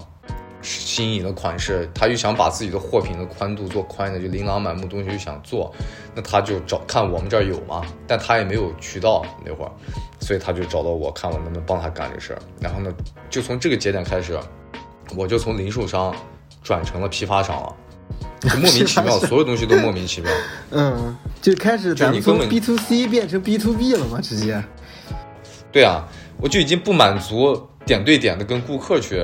[0.61, 5.73] 新颖的款式，他又想把自己的货品的宽度做宽的，就琳琅满目东西又想做，
[6.15, 9.71] 那他就找看我们这儿有吗，但他也没有渠道那会儿，
[10.19, 12.39] 所以他就找到我看我能不能帮他干这事儿。
[12.59, 12.91] 然后呢，
[13.29, 14.37] 就从这个节点开始，
[15.15, 16.13] 我就从零售商
[16.63, 17.75] 转成了批发商了，
[18.59, 20.31] 莫名其妙，所有东西都莫名其妙。
[20.71, 24.19] 嗯，就开始咱们从 B to C 变成 B to B 了吗？
[24.21, 24.61] 直接？
[25.71, 26.05] 对啊，
[26.41, 29.23] 我就已经不满足点对点的跟顾客去。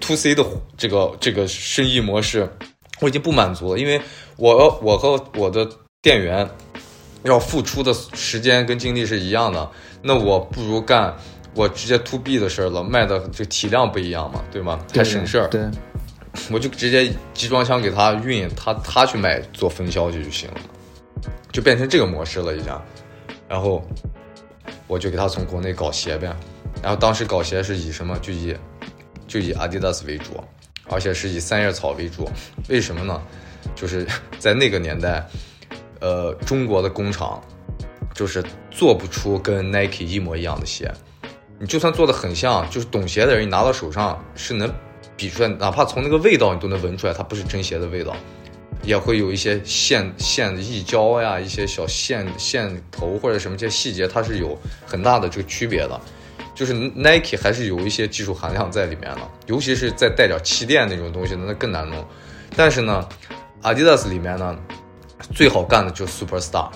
[0.00, 0.44] To C 的
[0.76, 2.48] 这个这个生意模式，
[3.00, 4.00] 我已经不满足了，因为
[4.36, 5.68] 我我和我的
[6.02, 6.48] 店员
[7.24, 9.70] 要付出的时间跟精力是一样的，
[10.02, 11.14] 那我不如干
[11.54, 14.78] 我直接 to B 的事儿了，卖的这体量不一样嘛，对吗？
[14.94, 15.48] 还省事儿。
[15.48, 15.60] 对，
[16.50, 20.60] 我就直接集装箱给他运，他他去卖做分销去就行了，
[21.52, 22.72] 就变成这个模式了已经。
[23.48, 23.84] 然后
[24.86, 26.34] 我就给他从国内搞鞋呗，
[26.80, 28.16] 然后当时搞鞋是以什么？
[28.20, 28.56] 就以
[29.30, 30.42] 就以阿迪达斯为主，
[30.88, 32.28] 而且是以三叶草为主。
[32.68, 33.22] 为什么呢？
[33.76, 34.04] 就是
[34.40, 35.24] 在那个年代，
[36.00, 37.40] 呃，中国的工厂
[38.12, 40.92] 就是做不出跟 Nike 一模一样的鞋。
[41.60, 44.68] 你就算做的很像，就是懂鞋的人，你拿到手上是能
[45.16, 48.16] 比出来，哪怕从那个味道你都能闻出来，它不是真鞋的味道，
[48.82, 56.00] 也会有一些线线的溢胶呀，一些小线线头或者什么这些细节，它是有很大的这个区别的。
[56.60, 62.06] 就是 Nike 还是有一些技术含量在里面的，尤其是再带点气垫那种东西，那更难弄。
[62.54, 63.08] 但是呢
[63.62, 64.54] ，Adidas 里面呢，
[65.34, 66.68] 最好干的就是 Superstar，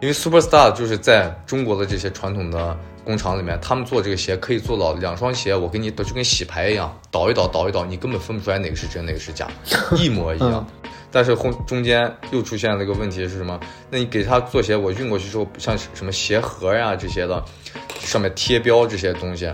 [0.00, 2.76] 因为 Superstar 就是在中国的这些传统的。
[3.04, 9.48] 工厂里面，他们做这个鞋可以做到两双鞋，我给你就跟洗牌一样，倒一倒，倒一倒，你根本分不出来哪个是真，哪个是假，
[9.96, 10.66] 一模一样。
[11.10, 13.58] 但是后中间又出现了一个问题是什么？
[13.88, 17.42] 那你给他做鞋，我运过去之后，像什么鞋盒呀这些的，
[18.08, 19.50] 上面贴标这些东西，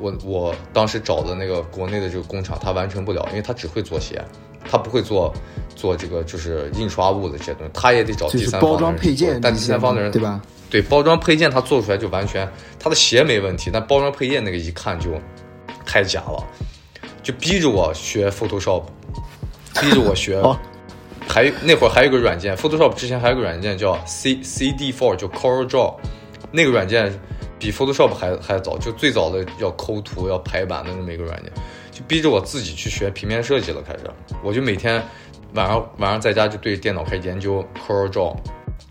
[0.00, 4.22] 我我当时找的那个国内的这个工厂，他完成不了，因为他只会做鞋，
[4.68, 5.32] 他不会做
[5.76, 10.40] 做这个就是印刷物的这些东西，他也得找第三方包装配件，但第三方的人对吧？
[10.70, 12.46] 对包装配件，他做出来就完全，
[12.78, 15.10] 他的鞋没问题，但包装配件那个一看就
[15.86, 16.44] 太假了，
[17.22, 18.82] 就逼着我学 Photoshop，
[19.80, 20.42] 逼着我学，
[21.26, 25.94] 还那会儿还有个软件，Photoshop 之前还有个软件叫 C C D Four，就 Corel Draw，
[26.50, 27.12] 那个软件
[27.58, 31.52] 比 Photoshop 还还早，就最早的要抠图要排版的那么一个软件，
[31.90, 34.10] 就逼着我自己去学平面设计了，开始，
[34.42, 35.02] 我就每天
[35.54, 38.36] 晚上晚上在家就对着电脑开始研究 Corel Draw，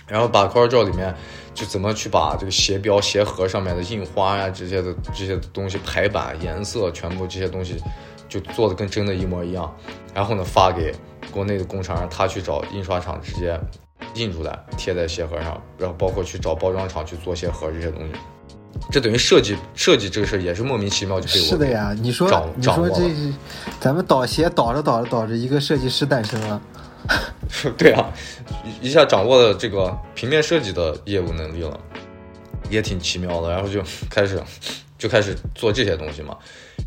[0.08, 1.16] 然后把 Corel Draw 里面。
[1.58, 7.82] 就怎么去把这个鞋标、鞋盒上面的印花呀，这些的这些东西排版、颜色，全部这些东西
[8.30, 9.76] 就做的跟真的一模一样。
[10.14, 10.94] 然后呢，发给
[11.32, 13.60] 国内的工厂，让他去找印刷厂直接
[14.14, 15.60] 印出来，贴在鞋盒上。
[15.80, 18.14] 然后包括去找包装厂去做鞋盒这些东西。
[18.92, 21.96] 这等于设计设计这个事儿也是莫名其妙就被我是的呀。
[22.00, 23.12] 你说你说这
[23.80, 26.62] 咱们导鞋导着导着导着，一个设计师诞生了。
[27.78, 28.12] 对啊，
[28.82, 31.80] 一下掌握了这个平面设计的业务能力了，
[32.70, 33.50] 也挺奇妙的。
[33.50, 34.42] 然后就开始
[34.98, 36.36] 就开始做这些东西嘛。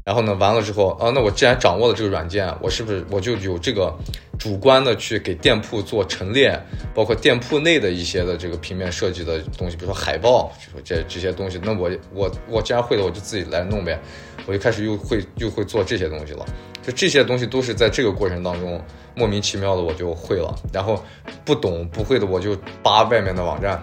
[0.04, 3.94] 然后呢，完了之后啊，那我既然掌握了这个软件，我是不是我就有这个
[4.38, 6.58] 主观的去给店铺做陈列，
[6.94, 11.60] 包括店铺内的一些的这个平面设计的东西，比如说海报，就说这这些东西。
[11.62, 14.00] 那我我我既然会了，我就自己来弄呗。
[14.46, 16.44] 我就开始又会又会做这些东西了。
[16.82, 18.82] 就这些东西都是在这个过程当中。
[19.16, 21.02] 莫名其妙的我就会了，然后
[21.44, 23.82] 不懂不会的我就扒外面的网站，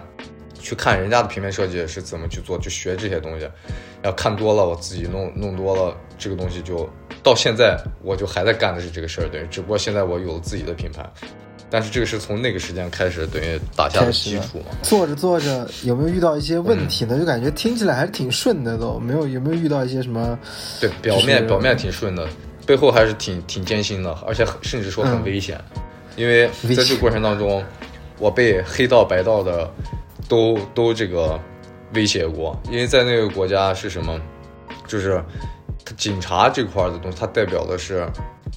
[0.60, 3.48] 去看人家的平面设计是怎么去做，就学这些东西。
[4.02, 6.88] 然后看多了，我自己弄弄多了，这个东西就
[7.22, 11.04] 到现在我就还在干的是这个事儿，等于只不过现在我有了自己的品牌。
[11.70, 14.66] 但是这个是从那个时间开始等于打下的基础嘛。
[14.82, 17.18] 做着做着有没有遇到一些问题呢？
[17.18, 20.38] 就感觉听起来还是挺顺的，都没有有没有遇到一些什么？
[20.80, 22.26] 对，表面表面挺顺的。
[22.66, 25.58] 背后还是挺挺艰辛的，而且甚至说很危险，
[26.16, 27.64] 因为在这个过程当中，
[28.18, 29.70] 我被黑道白道的
[30.28, 31.40] 都都这个
[31.94, 34.20] 威胁过，因为在那个国家是什么，
[34.86, 35.22] 就是
[35.96, 38.06] 警察这块的东西，它代表的是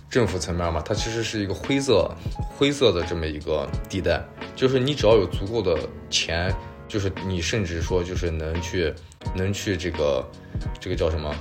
[0.10, 2.10] 政府层面嘛，它其实是一个灰色
[2.57, 4.21] 灰色的这么一个地带，
[4.55, 5.79] 就是你只要有足够的
[6.10, 6.53] 钱，
[6.88, 8.93] 就是你甚至说就是能去
[9.34, 10.27] 能去这个
[10.79, 11.34] 这个叫什么？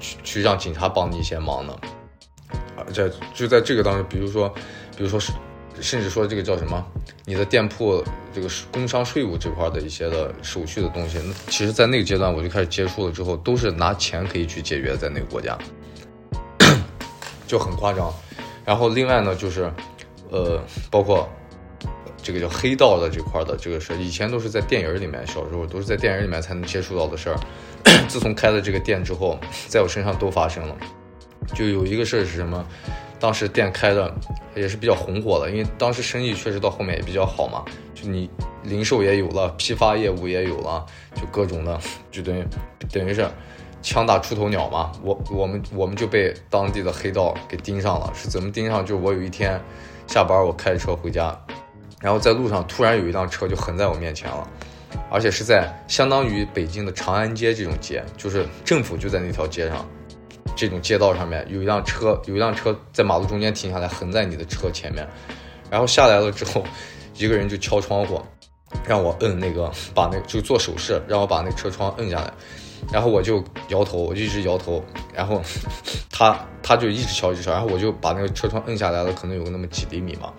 [0.00, 1.76] 去去让警察帮你一些忙呢，
[2.76, 4.48] 啊，在就在这个当中，比如说，
[4.96, 5.32] 比如说是，
[5.80, 6.84] 甚至说这个叫什么，
[7.24, 8.02] 你的店铺
[8.34, 15.56] 这个工商税务这块的一些的手续的东西，其实，在那个阶段我就开始接触了之后，都是拿钱可以去解决，在那个国家，
[17.46, 18.12] 就很夸张。
[18.64, 19.72] 然后另外呢，就是，
[20.30, 21.28] 呃，包括
[22.22, 27.36] 这个叫黑道的这块的这个事，以前都是在电影里面，小时候都是在电影里面才能接触到的事儿。
[28.08, 29.38] 自从开了这个店之后，
[29.68, 30.76] 在我身上都发生了。
[31.54, 32.66] 就有一个事儿是什么？
[33.20, 34.14] 当时店开的
[34.54, 37.64] 也是比较红火的，因为当时生意确实到后面也比较好嘛。
[37.94, 38.30] 就你
[38.62, 42.44] 零售也有了，批发业务也有了，就各种的，就等于
[42.92, 43.28] 等于是
[43.82, 44.92] 枪打出头鸟嘛。
[45.02, 48.12] 我我们我们就被当地的黑道给盯上了。
[48.14, 48.86] 是怎么盯上？
[48.86, 49.60] 就是我有一天
[50.06, 51.36] 下班，我开着车回家，
[52.00, 54.48] 然后在路上突然有一辆车就横在我面前了。
[55.10, 59.86] 而且是在相当于北京的长安街这种街，就是政府就在那条街上，
[60.58, 65.06] 这种街道上面有一辆车，有一辆车在马路中间停下来，横在你的车前面，
[65.70, 66.64] 然后下来了之后，
[67.16, 68.20] 一个人就敲窗户，
[68.84, 72.32] 让我摁那个把那就做手势，让我把那车窗摁下来，
[72.92, 74.84] 然后我就摇头，我就一直摇头，
[75.14, 75.40] 然后
[76.10, 80.32] 他他就一直敲一直敲，然后我就把那个车窗摁下来了，可能有个那么几厘米嘛，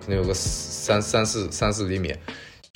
[0.00, 2.14] 可能有个三三四三四厘米。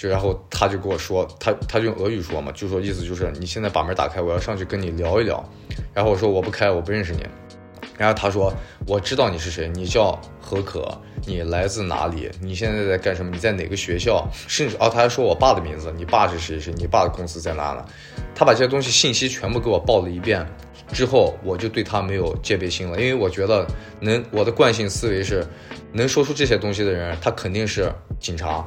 [0.01, 5.45] 就然后他就跟我说，他他就用俄语说嘛，就说意思就是你现在把门打开，我要上去跟你聊一聊。
[5.93, 7.23] 然后我说我不开，我不认识你。
[7.99, 8.51] 然后他说
[8.87, 10.91] 我知道你是谁，你叫何可，
[11.27, 17.85] 你来自哪里，你现在在干什么，你在哪个学校，甚至哦他还说我爸的名字，你爸是谁谁，你爸的公司在哪呢？
[18.35, 20.47] 他把这些东西信息全部给我报了一遍
[20.91, 23.67] 之后，我就对他没有戒备心了，因为我觉得
[24.01, 25.47] 能我的惯性思维是，
[25.93, 28.67] 能说出这些东西的人，他肯定是警察。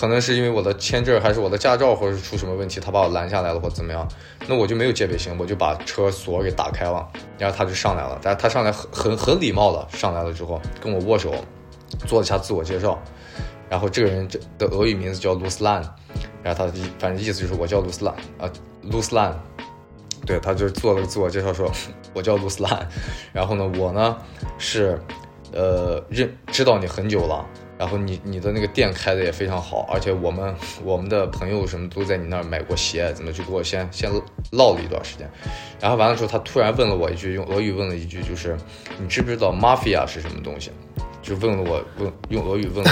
[0.00, 4.08] 可能是因为我的签证还是我的驾照，或者是出什么问题，他把我拦下来了，或怎么样，
[4.48, 11.34] 那我就没有戒备心，我就把车锁给打开了，然后他就上来了，但是他上来很很很礼貌的上来了之后跟我握手，
[12.06, 12.98] 做了一下自我介绍，
[13.68, 14.26] 然后这个人
[14.56, 15.82] 的俄语名字叫卢斯兰，
[16.42, 18.50] 然后他的反正意思就是我叫卢斯兰啊，
[18.84, 19.38] 卢斯兰，
[20.24, 21.70] 对，他就做了个自我介绍，说
[22.14, 22.88] 我叫卢斯兰，
[23.34, 24.16] 然后呢，我呢
[24.56, 24.98] 是
[25.52, 27.44] 呃认知道你很久了。
[27.80, 30.54] 然后你你的那个店开的也非常好，而且我们
[30.84, 34.10] 我们的朋友什么都在你那儿买过鞋，怎么就给我先先
[34.52, 35.26] 唠了一段时间，
[35.80, 38.54] 然后完了之后他突然问了我一句，用俄语问了一句，就是
[38.98, 40.70] 你知不知道 mafia 是什么东西？
[41.22, 42.90] 就问了我问用俄语问了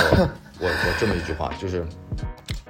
[0.58, 1.86] 我我我这么一句话，就是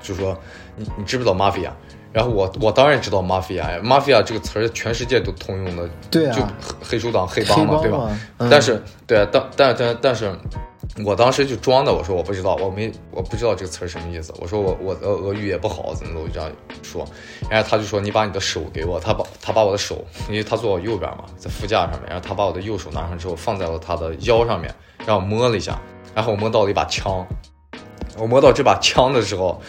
[0.02, 0.36] 就说
[0.74, 1.70] 你你知不知道 mafia？
[2.12, 6.42] 然后我我当然知道 mafia，mafia 这个词儿全世界都通用的，对啊，就
[6.84, 8.10] 黑手党黑帮嘛，对吧？
[8.50, 10.36] 但是对啊，但但但但是。
[11.04, 14.34] 我当时就装的，我说我不知道，我没我不知道这个词儿什么意思。
[14.40, 16.50] 我说我我俄俄语也不好，怎么的，我就这样
[16.82, 17.06] 说。
[17.48, 24.74] 然后他就说你把你的手给我，他把他把我的手，因为他坐我右边嘛，在副驾上面，然后他把我的右手拿上之后放在了他的腰上面，
[25.06, 25.80] 让我摸了一下，
[26.14, 27.24] 然后我摸到了一把枪。
[28.16, 29.60] 我摸到这把枪的时候，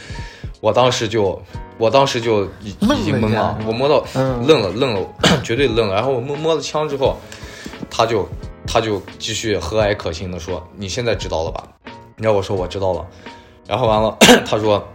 [0.62, 1.40] 我当时就
[1.78, 5.08] 我当时就已已经懵了，我摸到愣了愣了，
[5.44, 5.94] 绝对愣了。
[5.94, 7.18] 然后我摸摸了枪之后，
[7.88, 8.28] 他就。
[8.72, 11.68] 他就继续和蔼可亲的说：“你现在知道了吧？”
[12.18, 13.04] 然后我说：“我知道了。”
[13.68, 14.16] 然后完了，
[14.46, 14.88] 他说：“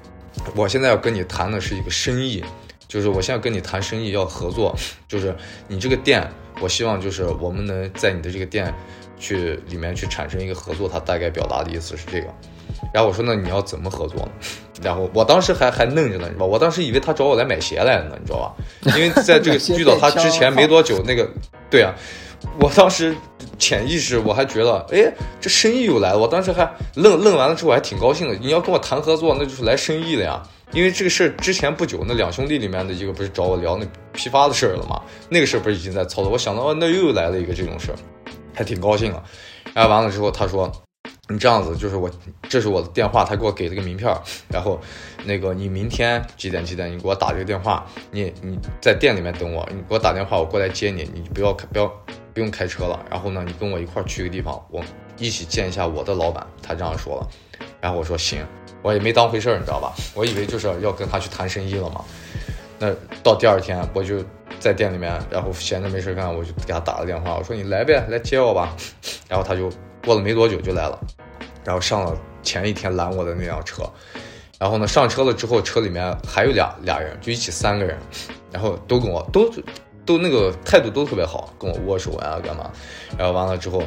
[0.55, 2.45] 我现在要跟你谈的是一个生意，
[2.87, 4.73] 就是我现在跟你谈生意要合作，
[5.09, 5.35] 就是
[5.67, 8.73] 你这个店，我希望就是我们能在你的这个店
[9.19, 12.29] 去里面去产生一个合作。”他大概表达的意思是这个。
[12.93, 14.31] 然后我说：“那你要怎么合作呢？”
[14.83, 18.97] 然后我当时还还愣着呢，你知道我当时以为他找我来买鞋来了呢，你知道吧？
[18.97, 21.29] 因为在这个 遇到他之前没多久，那个
[21.69, 21.93] 对啊。
[22.61, 23.15] 我当时
[23.59, 26.19] 潜意识我还觉得，哎，这生意又来了。
[26.19, 28.35] 我当时还愣愣完了之后，我还挺高兴的。
[28.37, 30.43] 你要跟我谈合作，那就是来生意的呀。
[30.73, 35.01] 因为这个事儿之前不久，那两兄弟里面的一个不是找我聊那批发的事儿了吗？
[35.29, 36.33] 那个事儿不是已经在操作？
[36.33, 37.97] 我想到，哦，那又来了一个这种事儿，
[38.53, 39.23] 还挺高兴了。
[39.73, 40.71] 然后完了之后，他说，
[41.29, 42.11] 你这样子就是我，
[42.49, 44.13] 这是我的电话，他给我给了个名片，
[44.49, 44.81] 然后
[45.25, 51.93] 那个你明天几点几点，你给我打这个电话，你你在店里面等我，你给我打电话，我过来接你，你不要不要。
[52.35, 54.83] 不用开车了，然后呢，你跟我一块儿去个地方，我
[55.17, 56.45] 一起见一下我的老板。
[56.61, 57.29] 他这样说了，
[57.81, 58.45] 然后我说行，
[58.83, 59.95] 我也没当回事儿，你知道吧？
[60.15, 62.05] 我以为就是要跟他去谈生意了嘛。
[62.79, 64.17] 那到第二天，我就
[64.59, 68.75] 在店里面，然后闲着没事干，我就给他打了电话，我说你来呗，来接我吧。
[69.31, 69.71] 然后他就
[70.05, 70.99] 过了没多久就来了，
[71.65, 73.85] 然后上了前一天拦我的那辆车。
[74.59, 77.97] 然后呢，上车了之后，车里面还有俩俩人，就一起三个人，
[78.51, 79.49] 然后都跟我都。
[80.05, 82.71] 都那个态度都特别好，跟我握手啊，干嘛？
[83.19, 83.83] 然后完了之后，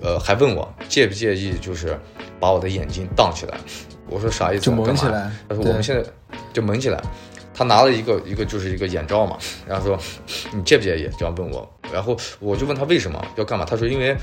[0.00, 1.98] 呃，还问我介不介意，就是
[2.38, 3.58] 把我的眼睛挡起来。
[4.08, 4.62] 我说啥意思？
[4.62, 5.30] 就蒙起来。
[5.48, 6.08] 他说我们现在
[6.52, 7.02] 就蒙起来。
[7.58, 9.98] 他拿了一个一个就是一个眼罩嘛，然后说
[10.52, 11.08] 你介不介意？
[11.18, 11.66] 这样问我。
[11.90, 13.64] 然后我就问他为什么要干嘛？
[13.64, 14.14] 他说因为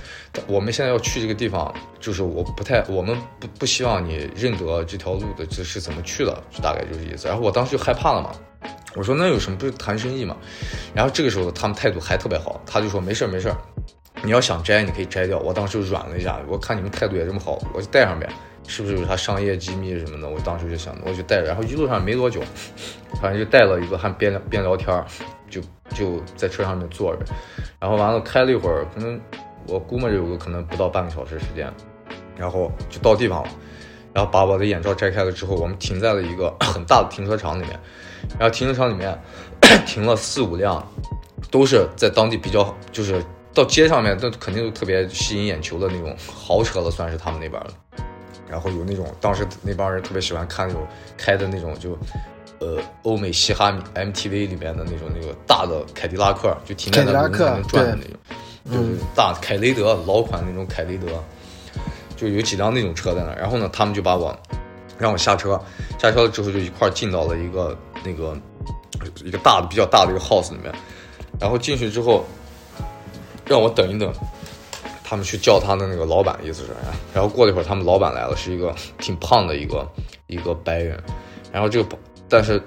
[0.46, 7.28] 我们现在要去这个地方，就是我不太，我们不不希望你认得这条路的这是怎么去的，就大概就是意思。
[7.28, 8.32] 然后我当时就害怕了嘛。
[8.96, 10.38] 我说那有什么不是谈生意嘛？
[10.94, 13.58] 然后这个时候他们态度还特别好，他就说没事儿没事儿，
[14.22, 15.40] 你要想摘你可以摘掉。
[15.40, 18.30] 我当时就软了一下，我看你们态度也这么好，我就带上呗，
[18.68, 20.30] 是不是有啥商业机密什么的？
[20.30, 21.48] 我当时就想，我就带着。
[21.48, 22.42] 然后一路上没多久，
[23.20, 25.04] 反正就带了一个，还边边聊天，
[25.50, 25.60] 就
[25.96, 27.26] 就在车上面坐着。
[27.80, 29.20] 然后完了开了一会儿，可能
[29.68, 31.74] 我估摸着有个可能不到半个小时时间，
[32.38, 33.50] 然后就到地方了。
[34.14, 37.80] 然后把我的眼罩摘开了之后，我们停在了一个 很大的停车场里面。
[38.40, 39.18] 然后停车场里面
[39.86, 40.86] 停了四五辆，
[41.52, 47.74] 都是在当地比较，就是到街上面那肯定都特别吸引眼球的那种豪车了，算是他们那边的。
[48.50, 50.86] 然后有那种当时那帮人特别喜欢看那种
[51.18, 51.98] 开的那种就，
[52.60, 58.18] 呃，欧美嘻哈 MTV 里面的那种那个大的凯迪拉克，就停在那轮子能转的那种，
[58.72, 61.08] 就是大凯雷德老款那种凯雷德，
[62.16, 63.34] 就有几辆那种车在那。
[63.36, 64.36] 然后呢，他们就把我。
[65.00, 65.60] 让我下车，
[66.00, 68.38] 下车了之后就一块进到了一个那个
[69.24, 70.74] 一个大的比较大的一个 house 里面，
[71.40, 72.26] 然后进去之后
[73.46, 74.14] 让我等一等，
[75.04, 76.70] 他们去叫他的那个老板，意思是，
[77.14, 79.88] 然后过了一会儿他们老板来了，是一个挺胖的一个
[80.28, 81.02] 一个白人，
[81.52, 81.98] 然后这个
[82.34, 82.60] 但是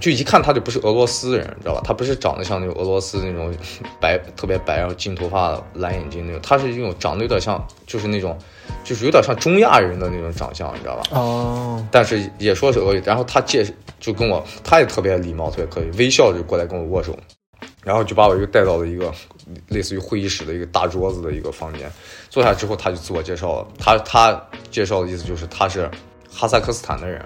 [0.00, 1.80] 就一看他就不是俄罗斯人，你知道吧？
[1.84, 3.54] 他不是长得像那种俄罗斯那种
[4.00, 8.36] 白特别白，然后金头发、蓝眼睛那种，他是一种长得有点像，就是那种。
[8.82, 11.02] 就是有点像中亚人的那种长相，你知道吧？
[11.10, 11.86] 哦。
[11.90, 13.02] 但是也说是俄语。
[13.04, 13.64] 然后他介
[14.00, 17.16] 就跟我，他也特别礼貌，特别客气，微笑着过来跟我握手，
[17.84, 19.12] 然后就把我又带到了一个
[19.68, 21.90] 类似于会议室的一个大桌子的一个房间。
[22.30, 23.68] 坐下之后，他就自我介绍了。
[23.78, 25.88] 他他介绍的意思就是他是
[26.32, 27.22] 哈萨克斯坦的人，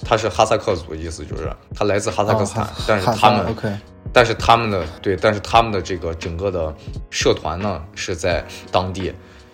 [0.00, 3.78] 他是哈萨克族，意思就是他来自哈萨克斯坦，但是他们，
[4.12, 6.74] 但是他们的对，但是他们的这个整个的
[7.10, 9.12] 社团呢是在当地，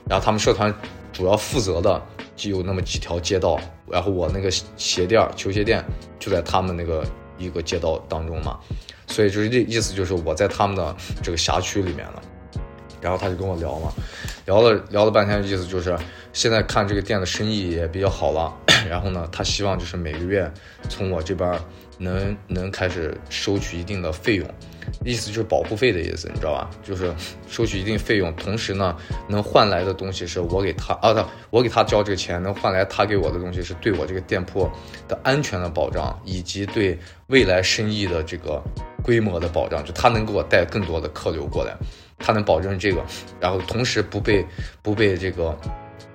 [0.09, 0.75] 然后他们社团。
[1.13, 2.01] 主要负责的
[2.37, 3.59] 就有那么几条街道，
[3.91, 5.85] 然后我那个鞋店球鞋店
[6.21, 7.05] 就在他们那个
[7.37, 8.59] 一个街道当中嘛，
[9.09, 12.23] 所以就是这意思就是我在他们的这个辖区里面了。
[13.01, 13.93] 然后他就跟我聊嘛，
[14.47, 15.97] 聊了聊了半天，意思就是
[16.33, 18.53] 现在看这个店的生意也比较好了，
[18.89, 20.51] 然后呢，他希望就是每个月
[20.89, 21.59] 从我这边
[21.99, 24.47] 能能开始收取一定的费用。
[25.05, 26.69] 意思就是保护费的意思，你知道吧？
[26.83, 27.15] 就是
[27.49, 28.97] 收取一定费用，同时呢，
[29.29, 34.69] 能换来的东西是我给他啊，他我给他交这个钱，能换来他给我的东西是对我这个店铺
[35.07, 36.99] 的安全的保障，以及对
[37.29, 38.61] 未来生意的这个
[39.03, 39.85] 规模的保障。
[39.85, 41.77] 就他能给我带更多的客流过来，
[42.21, 43.05] 他能保证这个，
[43.41, 44.47] 然后同时不被
[44.83, 45.59] 不被这个。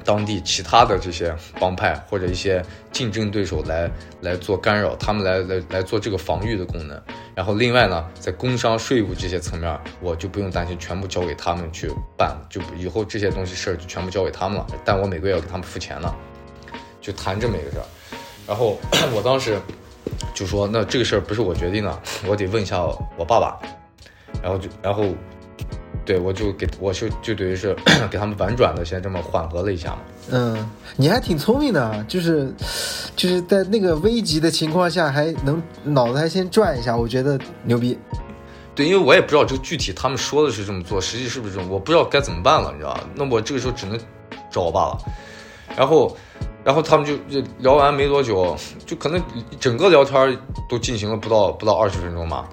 [0.08, 3.90] 当地其他的这些帮派或者一些竞争对手来
[4.22, 7.02] 来做干扰，他们来来来做这个防御的功能。
[7.34, 14.68] 然后另外呢，在工商税务这些层面，我就不用担心，全部交给他们去办，就以后这些东西事儿就全部交给他们了。
[14.86, 16.14] 但我每个月要给他们付钱呢，
[17.02, 17.86] 就谈这么一个事儿。
[18.46, 18.78] 然后
[19.12, 19.60] 我当时
[20.36, 22.80] 就说，那这个事儿不是我决定的，我得问一下
[23.18, 23.60] 我爸爸。
[24.44, 25.16] 然后就然后。
[26.04, 27.76] 对，我就给我就就等于是
[28.10, 30.00] 给他们婉转的先这么缓和了一下嘛。
[30.32, 32.52] 嗯，你还挺聪明的，就是
[33.16, 37.98] 就是在那个危急的情况下还能脑子还先转一下，我觉得牛逼。
[38.74, 43.04] 对，因为我也不知道这个具体他们说的是这么做，实际是不是这种，我不知道该怎么办了，你知道吧？
[43.16, 43.98] 那我这个时候只能
[44.52, 44.98] 找我爸了。
[45.78, 46.16] 然后，
[46.64, 49.22] 然后他们就就聊完没多久，就可能
[49.60, 50.38] 整个聊天
[50.70, 52.50] 都进行了不到不到二十分钟吧，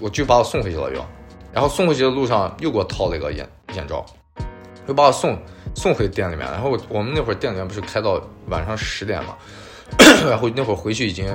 [0.00, 1.04] 我就把我送回去了又。
[1.52, 4.04] 然后送回去的路上又给我套了一个眼眼罩，
[4.86, 5.38] 又把我送
[5.74, 6.46] 送回店里面。
[6.50, 9.36] 然后我们那会儿店里面不是开到晚上十点嘛，
[10.28, 11.26] 然后那会儿回去已经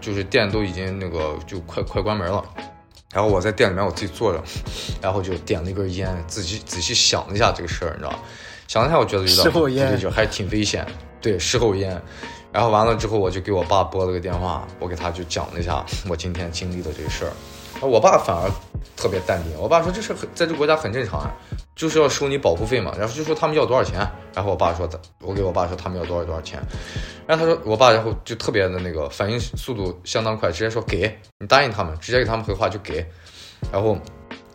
[0.00, 2.42] 就是店都已经那个就快快关门了。
[3.12, 4.42] 然后我在店里面我自己坐着，
[5.00, 8.18] 然后就点了一根烟，仔细仔细想了一下这个事儿，你知道吧？
[8.68, 10.86] 想了一下，我觉得有点事后烟就还是挺危险。
[11.20, 11.98] 对，事后烟。
[12.52, 17.32] 然后完了之后，我就给我爸拨了个电话，我给他就讲了一下我今天经历的这个事儿。
[17.80, 18.50] 我爸反而
[18.96, 19.52] 特别淡定。
[19.58, 21.30] 我爸说这事很在这国家很正常啊，
[21.74, 22.92] 就是要收你保护费嘛。
[22.98, 23.98] 然后就说他们要多少钱。
[24.34, 24.88] 然后我爸说，
[25.20, 26.60] 我给我爸说他们要多少多少钱。
[27.26, 33.06] 然后他说我爸然后就特别的那个反应速度相当快，直接说给你答应他们，直接给他们回话就给。
[33.72, 33.96] 然后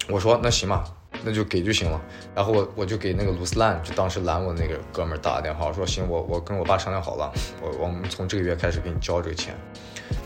[0.10, 0.84] 我说那行吧，
[1.24, 2.02] 那就给就行了。
[2.34, 9.56] 然后我我就给那个卢斯兰，就当时拦我那个哥们儿打了电话，我说行，我我跟我爸商量好了，我我们从这个月开始给你交这个钱。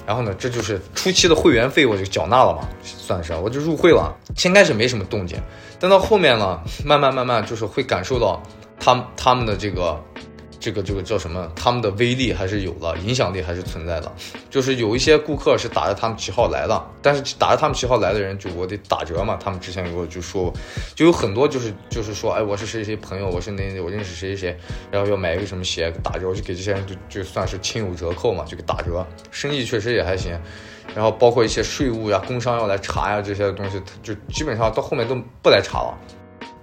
[0.06, 4.16] 然后呢，这就是初期的会员费，我就缴纳了嘛，算是我就入会了。
[4.36, 5.38] 先开始没什么动静，
[5.80, 8.42] 但到后面呢，慢慢慢慢就是会感受到
[8.80, 10.00] 他们他们的这个。
[10.66, 11.48] 这个这个叫什么？
[11.56, 14.12] 他们的威力还是有了，影响力还是存在的。
[14.50, 19.38] 就是有一些顾客是打着他们旗号来的，但是打着他们旗号来的人，就我得打折嘛。
[19.40, 20.52] 他们之前给我就说，
[20.96, 24.58] 就有很多就是就是说，哎，我是谁谁朋友，我是那我认识谁谁谁，
[24.90, 29.06] 然后要买一个什么鞋打折，我就给这些人就就算是亲友折扣嘛，就给打折。
[29.30, 30.36] 生意确实也还行，
[30.96, 35.96] 然后包括一些税务呀、工商要来查呀这些东西，就基本上到后面都不来查了。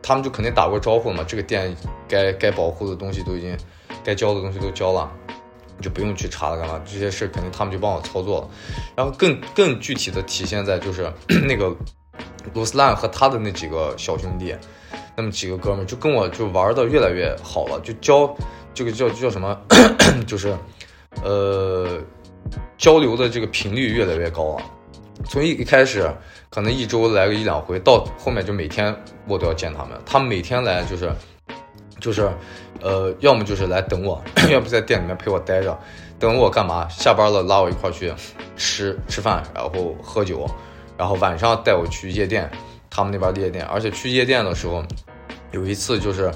[0.05, 1.73] 他们就肯定打过招呼嘛，这个店
[2.09, 3.57] 该该保护的东西都已经。
[4.05, 5.11] 该交的东西都交了，
[5.81, 6.81] 就不用去查了，干嘛？
[6.85, 8.49] 这些事肯定他们就帮我操作了。
[8.97, 11.13] 然后更更具体的体现在就是
[11.47, 11.75] 那个
[12.55, 14.55] 卢斯兰和他的那几个小兄弟，
[15.17, 18.35] 那么几个哥们就跟我就玩的越来越好了，就交
[18.75, 19.57] 这个叫叫什么，
[20.27, 20.57] 就是
[21.23, 22.01] 呃
[22.77, 24.65] 交流的这个频率越来越高了。
[25.27, 26.11] 从一一开始
[26.51, 28.95] 可能一周来个一两回，到后面就每天
[29.29, 31.13] 我都要见他们，他们每天来就是
[32.03, 32.29] 就是。
[32.81, 35.79] 呃，要么就是来等我， 要不在店里面陪我待着，
[36.19, 36.89] 等我干嘛？
[36.89, 38.13] 下班了拉我一块去
[38.57, 40.51] 吃吃饭，然后喝酒，
[40.99, 42.51] 然后晚上带我去夜店，
[42.91, 43.65] 他们那边夜店。
[43.67, 44.83] 而且去夜店的时候，
[45.53, 46.29] 有一次就是，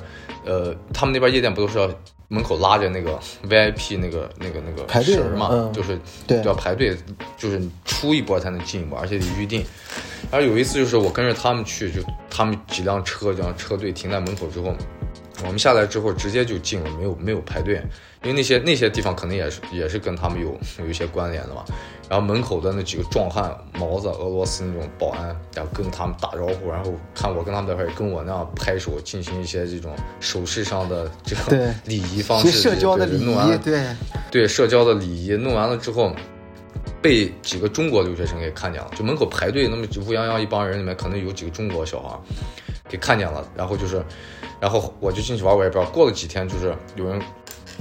[0.45, 1.91] 呃，他们那边夜店不都是要
[2.29, 5.99] 门口拉着那个 VIP 那个那个那个绳嘛，嗯就是
[6.29, 6.97] 对要排队，
[7.37, 9.65] 就是出一波才能进一波，而且得预定。
[10.31, 12.01] 然后有一次就是我跟着他们去，就
[12.31, 14.73] 他们几辆车这样车队停在门口之后，
[15.45, 17.83] 我们下来之后直接就进了，没有没有排队，
[18.23, 21.65] 因为那些那些地方可能也是也是跟他们有 有一些关联的嘛。
[22.09, 33.85] 然后门口的那几个壮汉，毛子，俄罗斯那种保安，然后跟他们打招呼，然后看我跟他们在一块，跟我那样拍手，进行一些这种手势上的这对种礼仪方式，实社交的礼仪，对弄完了对，
[34.31, 36.15] 对社交的礼仪弄完了之后，
[37.03, 42.17] 被几个中国留学生给看见了，就门口排队那么乌泱泱一帮人里面，可能有几个中国小孩
[42.89, 44.01] 给看见了，然后就是，
[44.61, 45.91] 然后我就进去玩，我也不知道。
[45.91, 47.21] 过了几天，就是有人，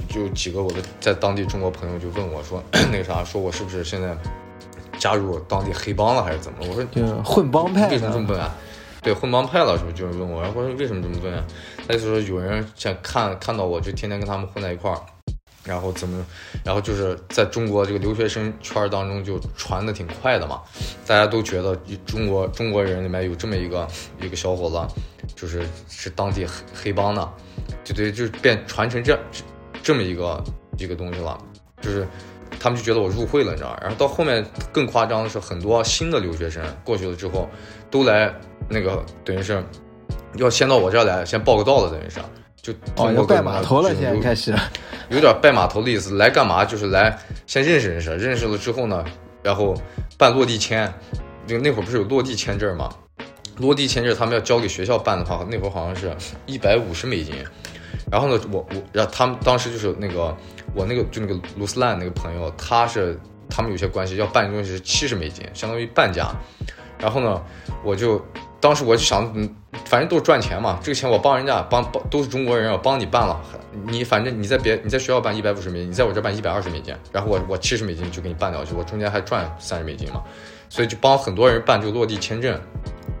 [0.08, 2.62] 就几个我的在当地中国朋友就问我说，
[2.92, 4.16] 那个啥，说我是不是现在
[4.98, 6.68] 加入当地黑帮了还是怎么了？
[6.68, 8.54] 我说就混帮派为什么这么，问啊？
[9.02, 9.94] 对，混帮派了，是不是？
[9.94, 11.44] 就是问我，然后我说为什么这么问啊？
[11.86, 14.98] 他就说有人想看看到我就天天跟他们混在一块儿，
[15.64, 16.24] 然后怎么，
[16.64, 20.60] 然后就是在中国这个留学生圈当中就传的挺快的嘛，
[21.06, 23.86] 大家都觉得中国中国人里面有这么一个
[24.20, 24.76] 一个小伙子，
[25.34, 27.32] 就是是当地黑黑帮的，
[27.84, 29.42] 就对，就变传成这样这
[29.82, 30.42] 这么一个
[30.78, 31.38] 一个东西了，
[31.80, 32.06] 就是
[32.58, 33.78] 他们就觉得我入会了，你知道吗？
[33.80, 37.48] 然后到后面更夸张的是，很多新的留学生过去了之后，
[37.90, 38.32] 都来
[38.68, 39.62] 那个等于是
[40.36, 42.20] 要先到我这儿来，先报个到了，等于是
[42.60, 44.54] 就哦，要拜码头了，现在开始，
[45.08, 46.16] 有点拜码头的意思。
[46.16, 46.64] 来干嘛？
[46.64, 47.16] 就是来
[47.46, 49.04] 先认识认识，认识了之后呢，
[49.42, 49.74] 然后
[50.18, 50.92] 办落地签。
[51.46, 52.92] 就那会儿不是有落地签证吗？
[53.58, 56.14] 落地签证他们要交给学校办的话，那会儿好像是
[56.46, 57.34] 一百五十美金。
[58.10, 60.36] 然后呢，我我然后他们当时就是那个
[60.74, 66.30] 我那个就那个卢斯兰那个朋友，他是他们有些关系要办东西是七十美金，相当于半价。
[66.98, 67.42] 然后呢，
[67.84, 68.24] 我就
[68.60, 69.26] 当时我就想，
[69.84, 73.38] 反正都是赚钱嘛，这个钱我帮人家帮帮都是中国人，我帮你办了，
[73.86, 80.22] 你反正你在别你在学校办一百五十美金，你在我这办一百二十美金，然后我我七十美金就给你办掉去，我中间还赚三十美金嘛，
[80.68, 82.58] 所以就帮很多人办这个落地签证。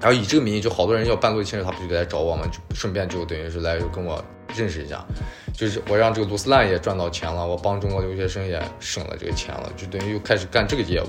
[0.06, 5.04] 然后以这个名义，就好多人要办落地签证，他不就得来找我吗，就顺便就等于是来跟我认识一下，
[5.52, 11.08] 就是我让这个卢斯兰也赚到钱了，我帮中国留学生也省了这个钱了，就等于又开始干这个业务，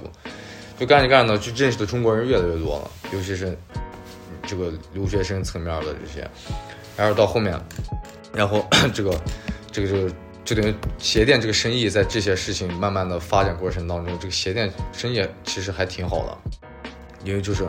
[0.79, 3.55] 就干着干着，就认识的中国人越来越多了，尤其是
[4.47, 6.27] 这个留学生层面的这些，
[6.97, 7.55] 然后到后面，
[8.33, 9.21] 然后 这个
[9.71, 10.11] 这个这个
[10.43, 16.89] 就等于鞋店这个生意在这些事情慢慢的发展过程当中，这个鞋店生意其实还挺好的，
[17.23, 17.63] 因为就是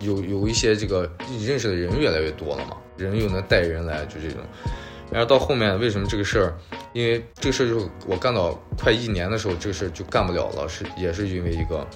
[0.00, 1.10] 有有一些这个
[1.46, 4.40] 认识的人越来越多了嘛，人又能带人来，就这种。
[5.10, 6.54] 然后到后面为什么这个事儿？
[6.92, 11.86] 因为这个事儿就我干到快一年的时候，这个事儿就干不了了，是也是因为一个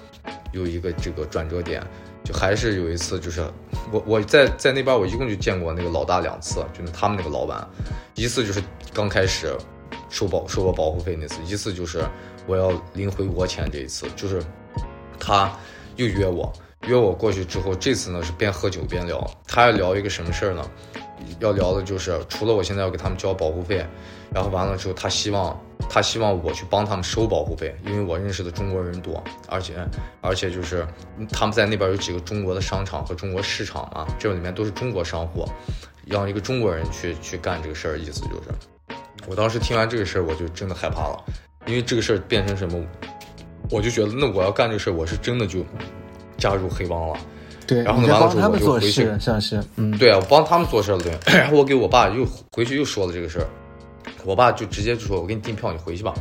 [0.52, 1.86] 有一个这个转折点，
[2.24, 3.42] 就还是有一次就是
[3.92, 7.68] 我我在在那边我一共就见过那个老大两次，就是他们那个老板，
[8.14, 8.62] 一次就是
[8.94, 9.54] 刚开始
[10.08, 12.02] 收保收我保护费那次，一次就是
[12.46, 14.42] 我要领回国钱这一次，就是
[15.20, 15.52] 他
[15.96, 16.50] 又约我。
[16.86, 19.24] 约我过去之后，这次呢是边喝酒边聊。
[19.46, 20.70] 他要聊一个什么事儿呢？
[21.38, 23.86] 要聊的就是除了我现在要给他们交保护费，
[24.34, 25.56] 然后完了之后，他希望
[25.88, 29.74] 他希望我去帮他们收保护费，因为我认识的中国人多，而且
[30.20, 30.84] 而且就是
[31.30, 35.46] 他们在那边有几个中国的商场和中国市场嘛，这里面都是中国商户，
[36.04, 38.96] 让一个中国人去去干这个事儿，意思就是，
[39.28, 41.24] 我当时听完这个事儿，我就真的害怕了，
[41.66, 42.84] 因为这个事儿变成什么，
[43.70, 45.64] 我就觉得那我要干这个事儿，我是真的就。
[46.42, 47.16] 加入黑帮了，
[47.68, 51.12] 对，然后呢完了之后我帮他们做就回去事，像是，嗯，对啊，我帮他们做事了，对。
[51.38, 53.46] 然后我给我爸又回去又说了这个事儿，
[54.24, 56.12] 我爸就直接就说：“我给你订票，你回去吧。”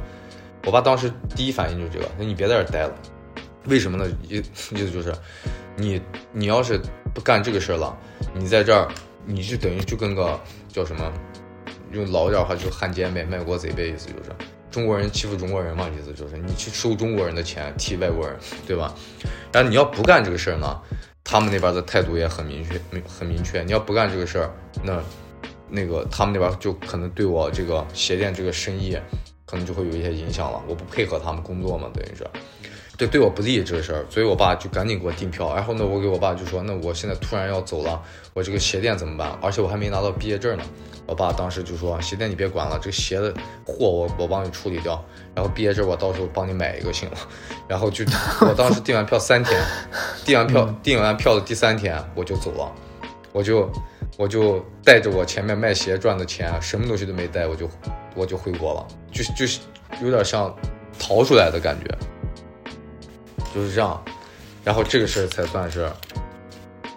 [0.64, 2.94] 我爸当时第一反应就是这个，他说你别在这儿待了，
[3.66, 4.06] 为什么呢？
[4.30, 5.12] 意意思就是，
[5.76, 6.00] 你
[6.32, 6.80] 你要是
[7.16, 7.98] 不干这个事儿了，
[8.36, 8.88] 你在这儿
[9.26, 10.40] 你就等于就跟个
[10.72, 11.12] 叫什么，
[11.92, 14.30] 用老一点话就汉奸呗，卖国贼呗，意思就是
[14.72, 18.96] 中国人欺负中国人嘛，意思就是你去收中国人的钱替外国人，对吧？
[19.52, 20.82] 然后你要不干这个事儿呢，
[21.24, 23.62] 他们那边的态度也很明确，很明确。
[23.64, 24.50] 你要不干这个事儿，
[24.82, 25.04] 那
[25.70, 28.98] 那个他们那边就可能对我这个鞋店这个生意，
[29.46, 30.64] 可能就会有一些影响了。
[30.68, 32.26] 我不配合他们工作嘛，等于是，
[33.02, 35.56] 对对我不利这个事儿，所以我爸就赶紧给我订票。
[35.56, 38.00] 然后呢，我给我爸就说，那我现在突然要走了，
[38.36, 39.36] 我这个鞋店怎么办？
[39.42, 40.64] 而且我还没拿到毕业证呢。
[41.08, 43.34] 我爸当时就说，鞋店你别管了，这个鞋的
[43.66, 47.18] 货我我帮你处理掉，然后毕业证我到时候帮你买一个行了。
[47.68, 48.06] 然后就
[48.42, 49.60] 我当时订完票三天，
[50.24, 52.72] 订完票订完票的第三天我就走了，
[53.34, 53.68] 我就
[54.16, 57.68] 我就带着我前面卖鞋赚的钱，什么东西都没带，我就
[58.14, 59.60] 我就回国了，就就是
[60.04, 60.56] 有点像
[61.00, 61.98] 逃出来的感觉，
[63.54, 64.02] 就是这样。
[64.64, 65.92] 然后这个事儿才算是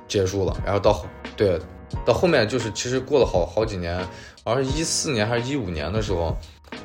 [0.07, 0.57] 结束了。
[0.65, 1.05] 然后到
[1.37, 1.59] 对
[2.05, 3.99] 到后面就是其实过了好好几年，
[4.45, 6.37] 好像是一四年还是一五年的时候，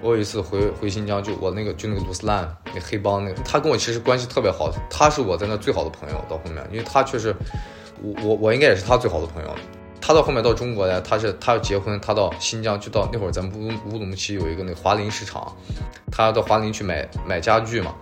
[0.01, 6.15] 我有一次回回新疆，就我那个就那个卢斯兰那黑帮那个，他跟我其实关系特别好，他是我在那最好的朋友。
[6.29, 7.35] 到后面，因为他确实，
[8.01, 9.53] 我我我应该也是他最好的朋友。
[10.01, 15.53] 他到后面到中国来，他是他要结婚，他到新疆就到那会儿咱们乌乌鲁木齐有一个那个华林市场，
[16.09, 17.93] 他要到华林去买买家具嘛，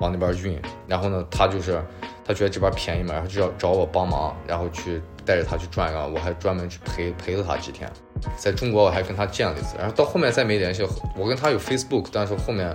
[0.00, 0.60] 往那边运。
[0.86, 1.82] 然后呢，他就是
[2.24, 6.12] 他觉得这边便宜嘛，然后就要找我帮忙，然后去带着他去转一转。
[6.12, 7.90] 我还专门去陪陪了他几天。
[8.36, 10.86] 在中国我还跟他见了一次，然后到后面再没联系。
[11.16, 12.72] 我跟他有 Facebook，但是后面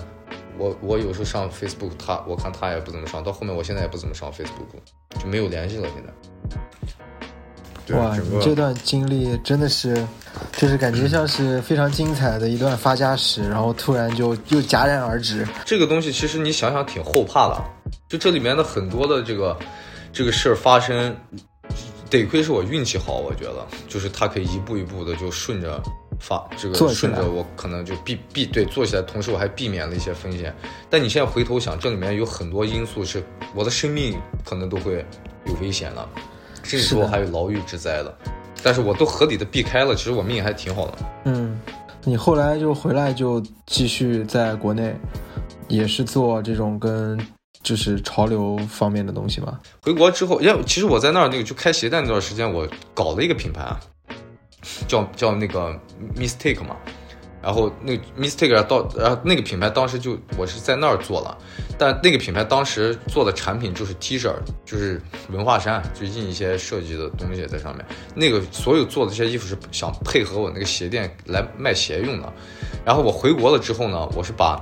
[0.58, 3.24] 我我有时候上 Facebook，他我看他也不怎么上。
[3.24, 5.88] 到后面我现在也不怎么上 Facebook，就没有联系了。
[5.94, 6.58] 现在，
[7.90, 10.06] 哇，你这段经历真的是，
[10.58, 15.48] 就是感觉像是非常精彩的一段发家史，然后突然就又戛然而止。
[15.66, 17.64] 这个东西其实你想想挺后怕的，
[18.10, 19.58] 就这里面的很多的这个
[20.12, 21.16] 这个事儿发生。
[22.10, 25.84] 得亏是我运气好，我觉得就是他可以一步一步的就顺着
[26.22, 30.56] 发这个顺着我可能就避避对做起来，同时我还避免了一些风险。
[30.90, 33.22] 但你现在回头想，这里面有很多因素是
[33.54, 35.06] 我的生命可能都会
[35.48, 36.10] 有危险的，
[36.68, 38.18] 甚至说还有牢狱之灾的。
[38.62, 40.98] 但是我都合理的避开了，其实我命还挺好的。
[41.26, 41.60] 嗯，
[42.04, 44.96] 你后来就回来就继续在国内，
[45.68, 47.20] 也是做这种跟。
[47.64, 49.60] 就是潮流方面的东西吗？
[49.82, 53.76] 回国之后，因其实我在那儿那个就开鞋带那段时间，我搞了一个品牌，
[54.88, 55.78] 叫叫那个
[56.16, 56.78] Mistake 嘛。
[57.42, 61.38] 然后那 Mistake 到，然后那个品牌当时就我是在那儿做了，
[61.78, 64.34] 但那个品牌当时做的产品就是 T 恤，
[64.66, 67.86] 就是文化衫，就印一些设计的东西在上面。
[68.16, 72.34] 那个所有做的这些衣服是想配合我那个鞋店来卖鞋用的。
[72.84, 74.62] 然后我回国了之后呢，我是把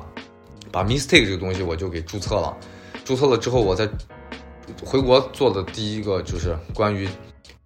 [0.71, 2.55] 把 Mistake 这个东西我就给注册了。
[3.03, 3.87] 注册了之后，我在
[4.83, 7.07] 回国做的第一个就是关于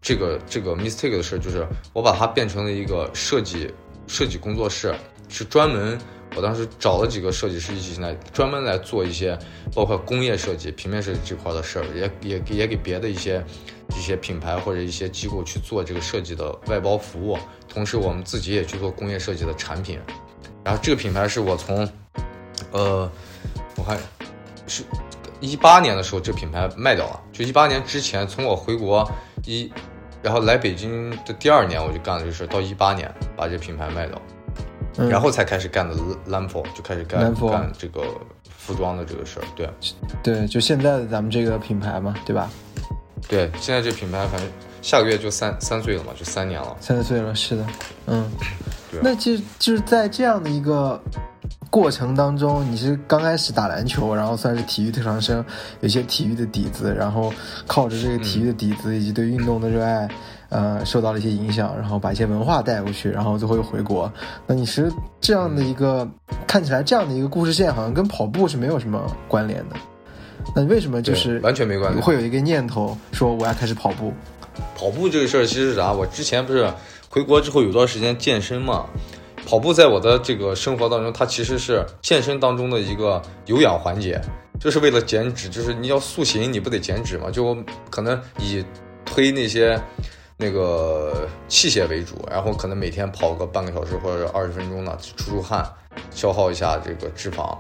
[0.02, 3.74] 这个这个 mistake 的事，就是我把它变成了一个设计
[4.10, 4.94] 设计工作室，
[5.30, 5.98] 是专门
[6.36, 9.38] 我当时找了几个设计师一起来专门来做一些
[9.74, 13.42] 包括工业设计、平面设计这块的事儿，也也也给别的一些
[13.96, 17.38] 一些品牌或者一些机构去做这个设计的外包服务，
[17.68, 20.00] 同时我们自己也去做工业设计的产品。
[20.64, 21.88] 然后这个品牌是我从
[22.72, 23.10] 呃，
[23.78, 23.98] 我看
[24.68, 24.84] 是。
[25.42, 27.24] 一八年的时候，这品牌卖掉了。
[27.32, 29.10] 就一八年之前，从我回国
[29.46, 29.72] 一，
[30.22, 32.46] 然后来北京的第二年，我就干了这事。
[32.48, 34.22] 到一八年，把这品牌卖掉，
[35.08, 35.96] 然后才开始干的
[36.28, 38.02] Lamfo，就开始干干这个
[38.58, 39.46] 服装的这个事儿。
[39.56, 39.70] 对，
[40.22, 42.50] 对，就现在的咱们这个品牌嘛，对吧？
[43.28, 44.50] 对，现在这品牌反正
[44.82, 46.76] 下个月就三三岁了嘛，就三年了。
[46.80, 47.66] 三岁了，是的，
[48.08, 48.30] 嗯。
[49.02, 51.02] 那其实就是在这样的一个。
[51.72, 55.46] 过程当中，你是刚开始打篮球，然后算是体育特长生，
[55.82, 57.32] 有些体育的底子，然后
[57.68, 60.10] 靠着这个体育的底子以及对运动的热爱，
[60.50, 64.12] 呃，受到了一些影响，然后把一些文化带过去，然后最后又回国。
[64.48, 66.10] 那你是这样的一个
[66.48, 69.76] 看起来这样的一个故事线，好像跟跑步是没有什么关联的。
[70.56, 72.00] 那你为什么就是完全没关系？
[72.02, 74.12] 会有一个念头说我要开始跑步？
[74.76, 75.92] 跑步这个事儿其实是啥？
[75.92, 76.72] 我之前不是
[77.10, 78.86] 回国之后有段时间健身嘛。
[79.46, 84.22] 跑步在我的这个生活当中，它其实是健身当中的一个有氧环节，
[84.60, 87.32] 就是为了减脂，就是你要塑形，你不得减脂嘛？
[87.32, 87.58] 就
[87.90, 88.64] 可能以
[89.04, 89.82] 推那些
[90.38, 95.68] 那个器械为主，然后可能每天跑个半个小时或者二十分钟呢，出出汗，
[96.12, 97.58] 消耗一下这个脂肪。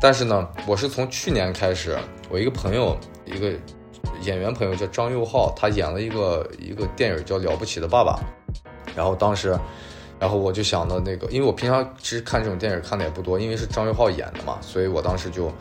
[0.00, 1.98] 但是呢，我是从去年开始，
[2.30, 3.52] 我一个朋友，一个
[4.22, 8.18] 演员朋友叫张佑浩，他演了一个一个电影叫《了不起的爸爸》，
[8.96, 9.58] 然后当时。
[10.18, 15.52] 然后我就想到那个，因为我平常其实看这种电影看的也不多，因为是张佑浩演的嘛，所以我当时就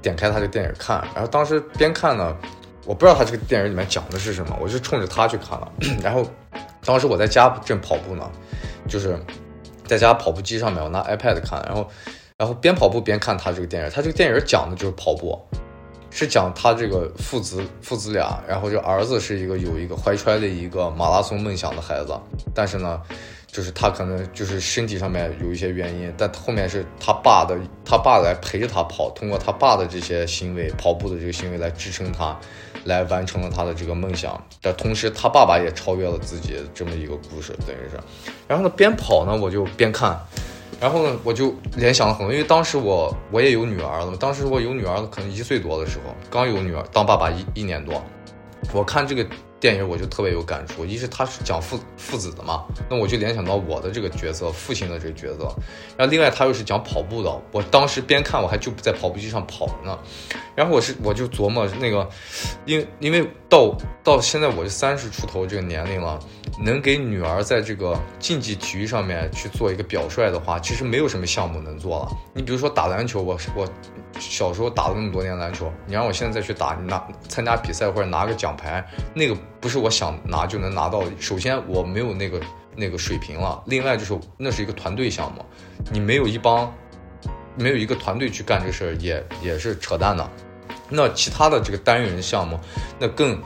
[0.00, 1.04] 点开他这个电影看。
[1.12, 2.36] 然后当时边看呢，
[2.84, 5.72] 我不知道他这个电影里面讲的是什么，我就冲着他去看了。
[6.00, 6.24] 然后
[6.84, 8.30] 当时我在家正跑步呢，
[8.86, 9.18] 就是
[9.84, 11.88] 在家跑步机上面，我拿 iPad 看，然后
[12.38, 13.90] 然后边跑步边看他这个电影。
[13.90, 15.36] 他这个电影讲的就是跑步，
[16.10, 22.18] 是讲他这个父子父子俩，然后就儿子是一个有一个怀揣的一个马拉松梦想的孩子，
[22.54, 23.00] 但是呢。
[23.48, 32.38] 就是他可能就是身体上面有一些原因，但后面是他爸的，他爸来陪着他跑，通过他爸的这些行为，跑步的这个行为来支撑他，
[32.84, 34.38] 来完成了他的这个梦想。
[34.60, 37.98] 但同时，他爸爸也超越了自己这么一个故事，等于是。
[38.46, 40.20] 然后呢，边跑呢，我就边看，
[40.80, 48.02] 然后呢，我就联想了很多，因为当时我我也有女儿了，当时我有女儿可能一岁多的时候，刚有女儿，当爸爸一一年多，
[48.72, 49.26] 我看这个。
[49.58, 55.44] 电影我就特别有感触，一是他是讲父父子的嘛，那我就联想到我的这个角色，父亲的这个角色。
[55.96, 59.98] 然后另外他又是讲跑步的，我当时边看我还就在跑步机上跑呢。
[60.54, 62.06] 然后我是我就琢磨那个，
[62.66, 63.74] 因因为到
[64.04, 66.18] 到现在我是三十出头这个年龄了，
[66.58, 72.16] 能给女儿在这个竞技体育上面去做一个表率的话，其实没有什么项目能做了。
[72.32, 73.68] 你比如说打篮球，我我
[74.18, 78.82] 小时候打了那么多年篮球，你让我现在再去打，拿参加比赛或者拿个奖牌，
[79.12, 81.10] 那个不是我想拿就能拿到的。
[81.18, 82.40] 首先我没有那个
[82.74, 85.44] 那个水平了，另外就是那是一个团队项目，
[85.92, 86.72] 你没有一帮
[87.56, 90.26] 没有一个团队去干这事儿，也也是扯淡的。
[90.88, 92.58] 那其他的这个单人项目，
[92.98, 93.38] 那更。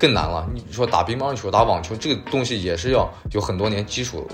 [0.00, 0.48] 更难了。
[0.54, 4.26] 你说打乒乓球、打网球，这个东西也是要有很多年基础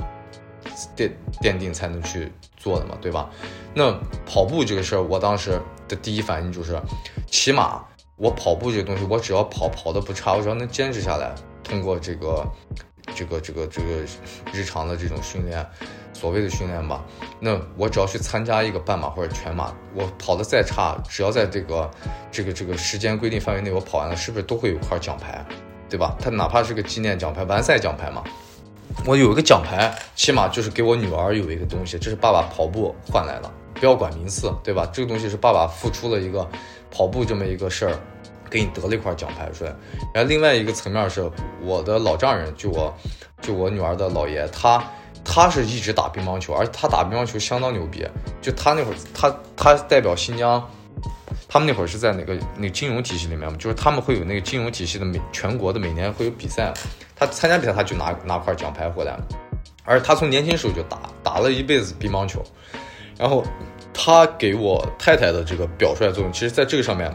[0.97, 1.11] 奠
[1.43, 3.29] 奠定才能去做的嘛，对吧？
[3.75, 3.93] 那
[4.25, 6.81] 跑步这个事儿，我当时的第一反应就是，
[7.27, 7.85] 起码
[8.17, 12.47] 我跑步这个东西，我只要跑跑的不差，我只要能坚持下来，通过这个
[13.15, 13.89] 这个这个这个
[14.53, 15.65] 日常的这种训练，
[16.13, 17.05] 所谓的训练吧，
[17.41, 21.91] 那我只要去参加一个半马或者全马，我跑的再差，只要在这个
[22.31, 25.45] 这个这个时间规定范围内，我跑完了，是不是都会有块奖牌？
[25.89, 26.17] 对吧？
[26.19, 28.25] 他哪怕是个纪念奖牌、完赛奖牌嘛，
[29.07, 34.85] 我有一个奖牌，起码就是给我女儿有一个东西，这是爸爸跑步换来的，不要管名次，对吧？
[34.93, 36.45] 这个东西是爸爸付出了一个
[36.91, 37.97] 跑步这么一个事儿，
[38.51, 39.75] 给你得了一块奖牌出来。
[40.15, 41.31] 然后另外一个层面是
[41.63, 42.95] 我的老丈人，就我，
[43.41, 44.83] 就我女儿的姥爷，他
[45.25, 48.07] 他是一直打乒乓球，而且他打乒乓球相当牛逼，
[48.41, 50.65] 就他那会儿，他他代表新疆。
[51.49, 53.57] 他们那会儿是在哪个那个金融体系里面嘛？
[53.57, 56.75] 就是他们会有那个金融体系的每全国的每年会有比赛，
[57.15, 59.17] 他参加比赛他就拿拿块奖牌回来，
[59.85, 62.43] 而他从年轻时候就打打了一辈子乒乓球，
[63.17, 63.45] 然后
[63.95, 67.15] 他给我太太的这个表率作用，其实在这个上面，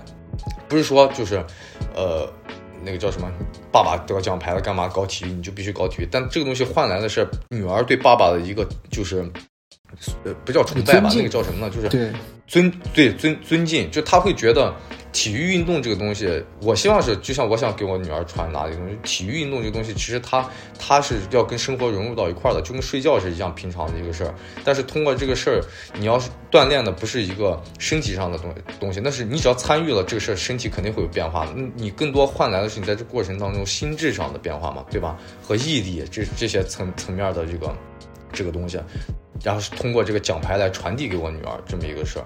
[0.71, 1.35] 不是说就是，
[1.93, 2.25] 呃，
[2.81, 3.29] 那个叫什么，
[3.73, 9.29] 爸爸得奖牌了干嘛搞体育你就必须搞体育，但这个东西换来的是女儿对爸爸的一个就是，
[10.23, 11.73] 呃，不叫崇拜吧，那个叫什么呢？
[11.73, 12.13] 就是。
[12.47, 14.75] 尊对尊尊敬，就他会觉得
[15.13, 20.45] 体育运动这个东西，我希望是就像我想给我女儿传达的东西，体育运动这个东西，其实它
[20.77, 24.35] 它是要跟生活融入到一块儿的，就跟睡觉是一样平常的一个事儿。
[24.65, 25.63] 但是通过这个事儿，
[25.97, 31.53] 你要是锻炼的不是一个身体上的东东西，那是你只要参与了这个事儿，身体肯定会有变化的。
[31.73, 35.17] 你更多换来的是你在这过程当中心智上的变化嘛，对吧？
[35.41, 37.73] 和毅力这这些层层面的这个
[38.31, 38.79] 这个东西。
[39.43, 42.25] 然后是通过这个奖牌来传递给我女儿这么一个事儿，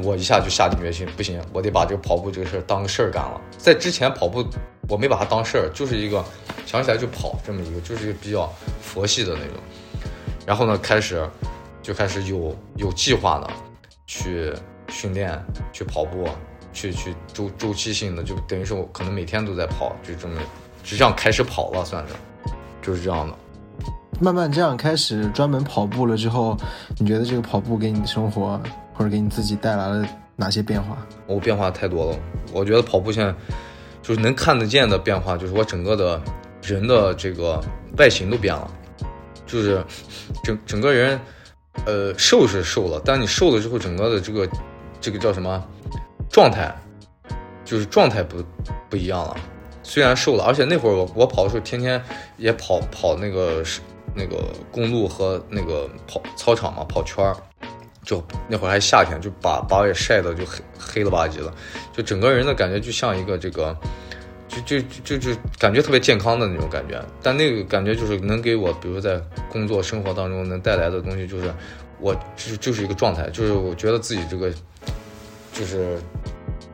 [0.00, 3.40] 我一下就下定决心，不行，我得把这个跑步这个事儿当个事儿干了。
[3.58, 4.46] 在之前跑步，
[4.88, 6.24] 我没把它当事儿，就是一个
[6.64, 8.48] 想起来就跑这么一个，就是一个比较
[8.80, 9.56] 佛系的那种。
[10.46, 11.28] 然后呢，开始
[11.82, 13.50] 就开始有有计划的
[14.06, 14.52] 去
[14.88, 15.36] 训练、
[15.72, 16.28] 去跑步、
[16.72, 20.40] 去去周周期性的，就等于是我可能每天都在跑，就这么
[20.84, 22.14] 就这样开始跑了，算是
[22.80, 23.36] 就是这样的。
[24.22, 26.56] 慢慢这样开始专门跑步了之后，
[26.96, 28.60] 你觉得这个跑步给你的生活
[28.94, 30.06] 或者给你自己带来了
[30.36, 30.96] 哪些变化？
[31.26, 32.16] 我变化太多了。
[32.52, 33.34] 我觉得跑步现在
[34.00, 36.22] 就是能看得见的变化，就是我整个的
[36.62, 37.60] 人的这个
[37.98, 38.70] 外形都变了，
[39.44, 39.84] 就是
[40.44, 41.20] 整整个人，
[41.84, 44.48] 呃，瘦是瘦了，但你瘦了之后，整个的这个
[45.00, 45.60] 这个叫什么
[46.30, 46.72] 状态，
[47.64, 48.36] 就是状态不
[48.88, 49.36] 不一样了。
[49.82, 52.00] 虽然瘦了，而且那会儿我我跑的时候，天天
[52.36, 53.80] 也跑跑那个是。
[54.14, 54.36] 那个
[54.70, 57.36] 公路和那个跑操场嘛，跑圈儿，
[58.04, 61.54] 就那会儿还夏天，就把把我也晒得就黑黑了吧唧了，
[61.92, 63.76] 就整个人的感觉就像一个这个，
[64.48, 67.02] 就就就就感觉特别健康的那种感觉。
[67.22, 71.52] 但那个感觉就是能给我，比如在工作生活当中能带来的东西，就是
[71.98, 74.52] 我就就是一个状态，就是我觉得自己这个
[75.52, 75.98] 就是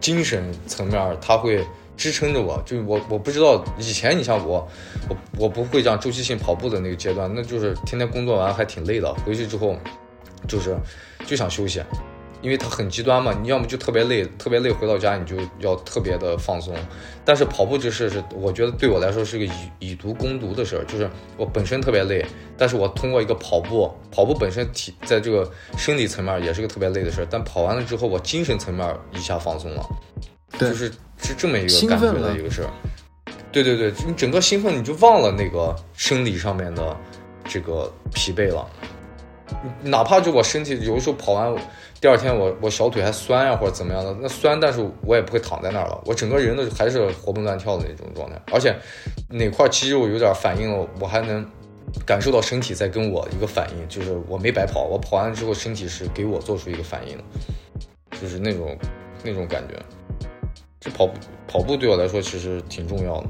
[0.01, 1.65] 精神层面，他会。
[1.99, 4.67] 支撑着我，就我我不知道以前你像我，
[5.09, 9.77] 我我不会这样周期性跑步的那个阶段，那就是天天工作完还挺累的，回去之后
[10.47, 10.77] 就是
[11.27, 11.83] 就想休息，
[12.41, 16.73] 因为它很极端嘛，你要么就特别累，特别累回到家你就要特别的放松，
[17.25, 22.25] 但是跑步这事是我觉得对我来说是个以以毒攻毒的事儿，就是我本身特别累，
[22.57, 29.85] 但是我通过一个跑步，跑步本身体在这个生理层面也是个特别累的事儿，但跑完了之后我精神层面一下放松了，
[30.61, 30.93] 就是。
[31.21, 32.71] 是这么一个感觉的一个事儿，
[33.53, 36.97] 对对对，你整个兴奋，你就忘了那个生理上面的
[37.45, 38.67] 这个疲惫了。
[39.83, 41.55] 哪怕就我身体有的时候跑完，
[42.01, 48.41] 第二天我我小腿还酸呀或者怎么样的，那酸，但是我也不会躺在那儿了，我整个人的还是活蹦乱跳的那种状态。
[48.53, 48.77] 而且
[49.29, 51.45] 哪块肌肉有点反应了，我还能
[52.05, 57.19] 感受到身体在跟我一个反应，就是我没白跑，我跑完之后身体是给我做出一个反应，
[58.21, 58.77] 就是那种
[59.25, 59.75] 那种感觉。
[60.81, 61.15] 这跑步
[61.47, 63.27] 跑步对我来说其实挺重要的，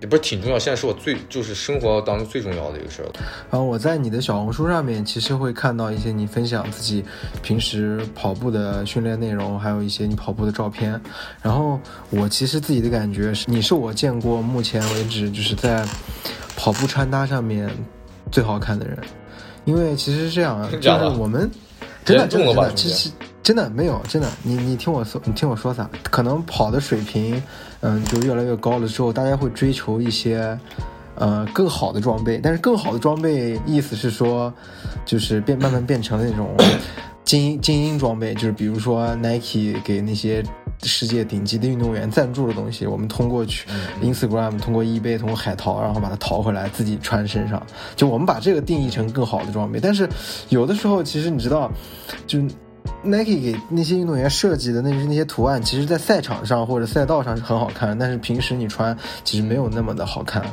[0.00, 3.12] 也不是挺重要，现在是我最就是生活当中最重要的一个事儿了。
[3.50, 7.04] 然后我在你的小红书上面，其实会看到一些你分享自己
[7.42, 10.98] 平时跑步的训练内容，还有一些你跑步的照片。
[11.42, 11.78] 然后
[12.10, 15.84] 我其实自己的感觉是，你是我见过目前为止就是在
[16.56, 17.68] 跑步穿搭上面
[18.32, 18.96] 最好看的人，
[19.64, 21.50] 因为其实是这样啊， 就是我们
[22.04, 23.10] 真的真的真的，其实
[23.42, 25.88] 真的没有真的，你你听我说，你听我说啥？
[26.04, 27.42] 可能跑的水平，
[27.80, 30.58] 嗯，就越来越高了之后，大家会追求一些。
[31.20, 34.54] 呃，更好的装备，但是更好的装备意思是说，
[35.04, 36.54] 就是变慢慢变成了那种
[37.26, 40.44] 精英精英装备，就是比如说 Nike 给那些
[40.84, 43.66] 世界顶级的运动员赞助的东西，我们通过去
[44.00, 47.60] Instagram、通过 eBay、通过海淘，然后把它淘回来自己穿身上，
[47.96, 49.80] 就我们把这个定义成更好的装备。
[49.80, 50.08] 但是
[50.50, 51.68] 有的时候，其实你知道，
[52.28, 52.40] 就。
[53.02, 60.44] Nike 给那些运动员设计的那些那些图案，其实，在赛场上或者赛道上是很好看，但是平时你穿其实没有那么的好看。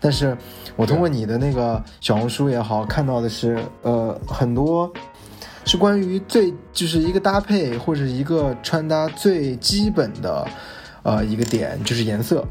[0.00, 0.36] 但是
[0.76, 4.90] 我通过你的那个小红书也好，看到的是，呃，很多
[5.64, 10.46] 是关于最就是一个搭配或者一个穿搭最基本的，
[11.02, 12.46] 呃，一个点就是颜色。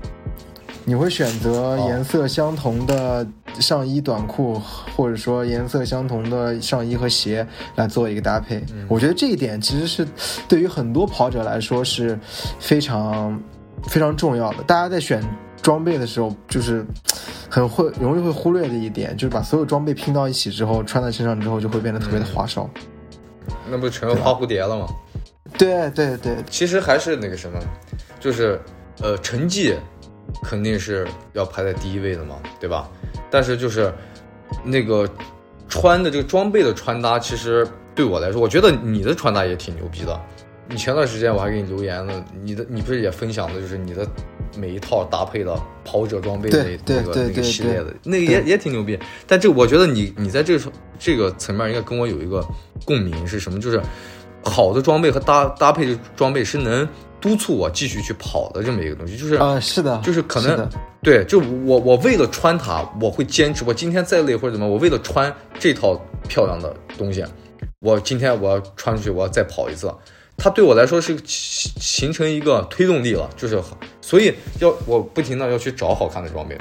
[0.89, 3.27] 你会选择颜色相同的
[3.59, 4.57] 上衣、短裤，
[4.95, 8.63] 或者说颜色相同的上衣和鞋来做一个搭配。
[8.87, 10.07] 我觉得这一点其实是
[10.47, 12.17] 对于很多跑者来说是
[12.57, 13.37] 非常
[13.89, 14.63] 非常重要的。
[14.63, 15.21] 大家在选
[15.61, 16.85] 装备的时候，就是
[17.49, 22.65] 很会容易会忽略的一点，就是把所有装备拼到一起之后，穿在身上之后就会变得特别的花哨。
[23.69, 24.87] 那不成了花蝴蝶了吗？
[25.57, 27.59] 对对对，其实还是那个什么，
[28.21, 28.57] 就是
[29.01, 29.75] 呃成绩。
[30.43, 32.89] 肯定是要排在第一位的嘛，对吧？
[33.29, 33.93] 但是就是
[34.63, 35.09] 那个
[35.67, 40.19] 穿的这个装备的穿搭，其实对我来说，我觉得你的穿搭也挺牛逼的。
[40.69, 44.05] 你前段时间我还给你留言了，你的你不是也分享的就是你的
[44.57, 48.99] 每一套搭配的跑者装备那那个那个系列的，那个也也挺牛逼。
[49.25, 52.45] 但这我觉得你你在这个这个层面应该跟我有一个
[52.85, 53.59] 共鸣是什么？
[53.59, 53.81] 就是
[54.43, 56.87] 好的装备和搭搭配的装备是能。
[57.19, 60.69] 督促我继续去跑的这么一个东西，就是啊，是的，就是可能
[61.01, 63.63] 对，就我我为了穿它，我会坚持。
[63.65, 67.25] 我今天再累或者怎么，我为了穿这套漂亮的东西，
[67.79, 69.91] 我今天我要穿出去，我要再跑一次。
[70.37, 73.59] 它对我来说是形成一个推动力了，就是
[74.01, 76.55] 所以要我不停的要去找好看的装备。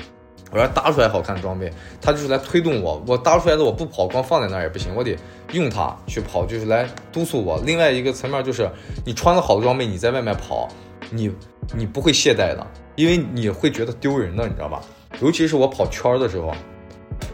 [0.53, 1.71] 我要搭出来好看的装备，
[2.01, 3.03] 它就是来推动我。
[3.07, 5.17] 我搭出来的我不跑，光放在那儿也不行，我得
[5.53, 7.61] 用它去跑，就是来督促我。
[7.67, 8.71] 另外一个层面就是，
[9.05, 10.69] 你穿了好的装备，你在外面跑，
[11.11, 11.31] 你
[11.75, 14.81] 你不会懈怠的，因为你会觉得丢人的，你知道吧？
[15.21, 16.53] 尤其是我跑圈的时候，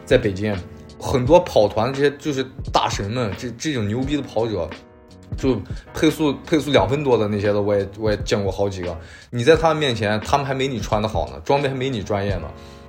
[0.06, 0.56] 在北京，
[0.98, 4.68] 很多跑团这些就是大神们，这这种牛逼的跑者，
[5.36, 5.60] 就
[5.92, 8.96] 配速配速两分多的那些的，我也我也见过好几个。
[9.30, 12.48] 你在他们面前，他们还没你穿的好呢，装备还没你专业呢。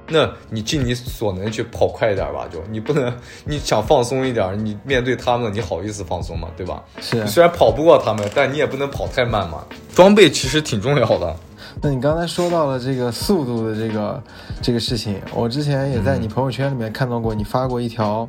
[0.10, 6.50] 那你尽你所能去跑快一点吧，就你不能，你想放松一点，你面对他们，你好意思放松吗？
[6.58, 6.84] 对吧？
[7.00, 7.26] 是。
[7.26, 9.64] 虽然跑不过他们，但你也不能跑太慢嘛。
[9.96, 11.36] 装备其实挺重要的。
[11.82, 14.22] 那你刚才说到了这个速度的这个
[14.62, 18.28] 这个事情，我之前也在你朋友圈里面看到过，你发过一条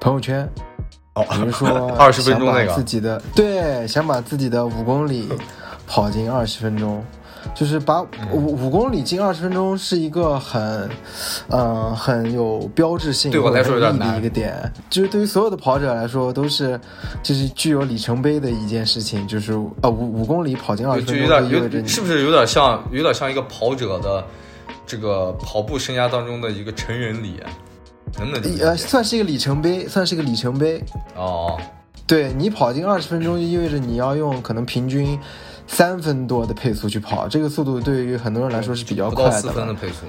[0.00, 0.46] 朋友圈，
[1.14, 5.28] 哦，比如说 二十分钟那个自己的，对，想把自己的五公里
[5.86, 7.02] 跑进二十分钟。
[7.54, 10.88] 就是把五五公里进二十分钟是一个很，
[11.48, 14.72] 嗯，很有标志性、对我来说有点难的一个点。
[14.88, 16.78] 就是对于所有的跑者来说，都是
[17.22, 19.26] 就是具有里程碑的一件事情。
[19.26, 24.24] 就是啊，五五公里跑进二十分钟，意味着是不是有点像有点像一个跑者的
[24.86, 27.40] 这个跑步生涯当中的一个成人礼？
[28.18, 30.82] 能不能呃，算是一个里程碑，算是一个里程碑。
[31.14, 31.56] 哦，
[32.06, 35.18] 对你跑进二十分钟，就意味着你要用可能平均。
[35.70, 39.30] 三分多的配速去跑，这个速度对于很多人来说是比较快的。
[39.30, 40.04] 四分的配速。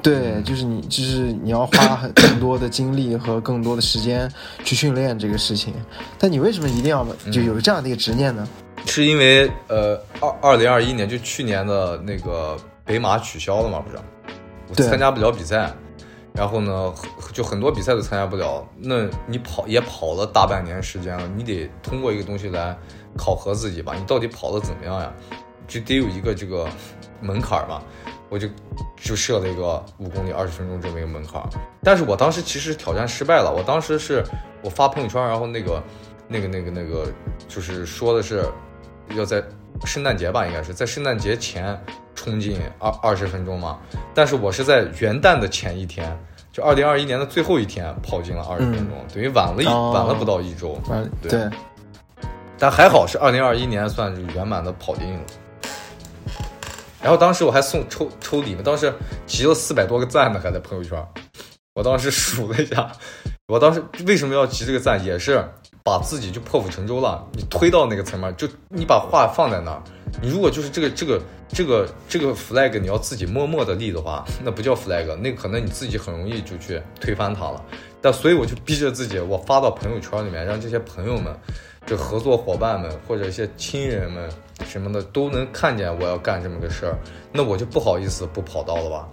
[0.00, 4.30] 对，就是你，就是你要花很更多的精力和更多的时间
[4.62, 5.74] 去训练这个事情。
[6.16, 8.46] 但你为什么一定要就有这样的一个执念呢？
[8.86, 13.96] 是因为呃，二二零二一年就去年的那个北马取消了嘛，不是？
[14.68, 15.72] 我参加不了比赛，
[16.32, 16.94] 然后呢，
[17.32, 18.64] 就很多比赛都参加不了。
[18.78, 22.76] 那你跑也跑了大半年时间了，你得通过一个东西来。
[23.16, 25.12] 考核自己吧，你到底跑的怎么样呀？
[25.66, 26.68] 就得有一个这个
[27.22, 27.80] 门槛嘛，
[28.28, 28.46] 我就
[28.96, 31.42] 就设了一个五公里二十分钟这么一个门槛。
[31.82, 34.22] 但是我当时其实挑战失败了，我当时是
[34.62, 35.82] 我发朋友圈，然后那个
[36.28, 37.06] 那个那个那个
[37.48, 38.44] 就是说的是
[39.16, 39.42] 要在
[39.86, 41.82] 圣诞节吧，应该是在圣诞节前
[42.14, 43.78] 冲进二二十分钟嘛。
[44.12, 46.14] 但是我是在元旦的前一天，
[46.52, 50.78] 就二零二一年的最后一天跑进了二十分钟，等于晚了一晚了不到一周。
[51.22, 51.48] 对。
[52.64, 55.20] 但还好是二零二一年算是圆满的跑进了，
[57.02, 58.90] 然后当时我还送抽抽礼呢，当时
[59.26, 60.98] 集了四百多个赞呢，还在朋友圈。
[61.74, 62.90] 我当时数了一下，
[63.48, 65.46] 我当时为什么要集这个赞，也是
[65.82, 67.22] 把自己就破釜沉舟了。
[67.32, 69.82] 你推到那个层面，就你把话放在那儿，
[70.22, 77.62] 你如果就是这个这个这个这个 flag 你要自己默默的立的话，那不叫 flag，那可能你自己很容易就去推翻它了。
[78.00, 81.34] 但所以我就逼着自己，我发到朋友圈里面，让这些朋友们、
[81.86, 84.30] 这合作伙伴们或者一些亲人们
[84.64, 86.96] 什么的都能看见我要干这么个事儿，
[87.32, 89.08] 那我就不好意思不跑到了吧，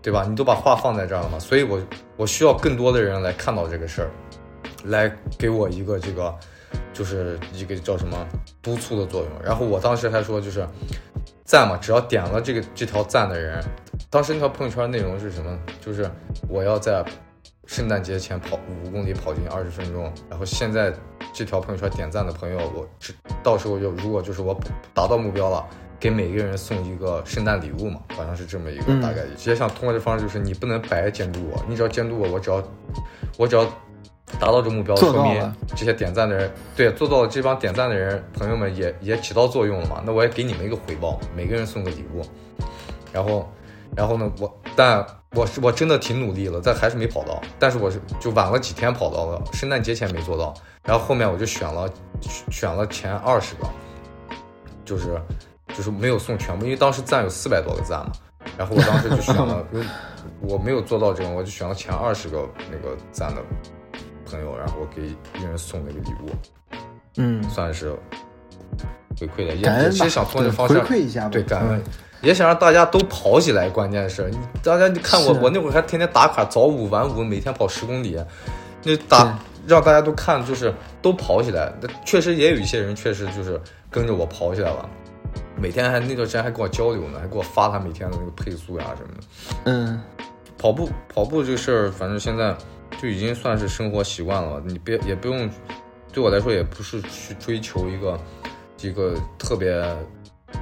[0.00, 0.24] 对吧？
[0.28, 1.80] 你都把话放在这儿了嘛，所以我
[2.16, 4.10] 我需要更多的人来看到这个事儿，
[4.84, 6.34] 来给我一个这个。
[6.94, 8.26] 就是一个叫什么
[8.62, 10.66] 督促的作用，然后我当时还说就是
[11.42, 13.62] 赞嘛，只要点了这个这条赞的人，
[14.10, 15.58] 当时那条朋友圈内容是什么？
[15.80, 16.08] 就是
[16.48, 17.02] 我要在
[17.66, 20.12] 圣诞节前跑五公里，跑进二十分钟。
[20.28, 20.92] 然后现在
[21.32, 24.58] 这条朋友圈点赞的朋友，我只到时候就如果就是我
[24.92, 25.66] 达到目标了，
[25.98, 29.22] 给每个人送一个圣诞礼物嘛，好像是这么一个大概。
[29.36, 32.62] 直接想通过这方式，就是你不能白监督我，你只要监督我，我只要
[33.36, 33.66] 我只要。
[34.40, 37.28] 达到这目标，说明这些点赞的人，对，做到了。
[37.28, 40.02] 这帮点赞的人朋友们也也起到作用了嘛？
[40.06, 42.22] 那我也给你们一个回报，每个人送个礼物。
[43.12, 43.46] 然后，
[43.94, 45.04] 然后呢，我，但
[45.34, 47.40] 我是我真的挺努力了，但还是没跑到。
[47.58, 50.54] 但是我是就晚了几天跑到了，圣诞节前没做到。
[50.84, 51.88] 然后后面我就选了
[52.50, 53.66] 选了前二十个，
[54.84, 55.20] 就是
[55.74, 58.12] 就是没有送全部，因为当时赞有四百多个赞嘛。
[58.58, 59.86] 然后我当时就选了， 因为
[60.40, 63.42] 我没有做到这个，我就选了前二十个那个赞的。
[64.24, 65.08] 朋友，然后我给
[65.38, 66.30] 一人送了一个礼物，
[67.18, 67.92] 嗯，算是
[69.20, 71.82] 回馈的，也其实想通过这方式回馈一下，对，感恩，
[72.22, 73.68] 也想让大家都跑起来。
[73.68, 78.18] 关键是，你大家你看我，我那会儿还天天打卡，早五晚五，每天跑十公里，
[78.84, 81.72] 那打让大家都看，就是都跑起来。
[81.80, 83.60] 那确实也有一些人，确实就是
[83.90, 84.88] 跟着我跑起来了，
[85.56, 89.62] 每天还那段时间还跟我交流呢，还给我发他每天的那个配速呀什么的。
[89.64, 90.00] 嗯，
[90.56, 92.56] 跑步跑步这个事儿，反正现在。
[93.00, 95.50] 就已经算是生活习惯了，你别也不用，
[96.12, 98.20] 对我来说也不是去追求一个
[98.82, 99.82] 一个特别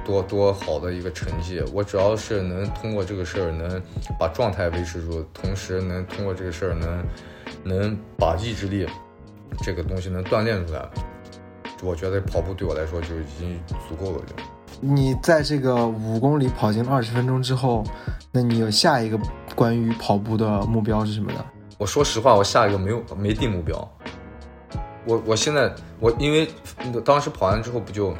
[0.05, 3.81] 多多好的一个成绩，我主要是能通过这个事儿能
[4.19, 7.03] 把状态维持住，同时能通过这个事儿能
[7.63, 8.87] 能把意志力
[9.63, 10.83] 这个东西能锻炼出来，
[11.83, 14.21] 我觉得跑步对我来说就已经足够了。
[14.79, 17.83] 你在这个五公里跑进二十分钟之后，
[18.31, 19.19] 那你有下一个
[19.55, 21.45] 关于跑步的目标是什么呢？
[21.77, 23.77] 我说实话，我下一个没有没定目标。
[25.05, 26.47] 我我现在我因为
[27.03, 28.13] 当时跑完之后不就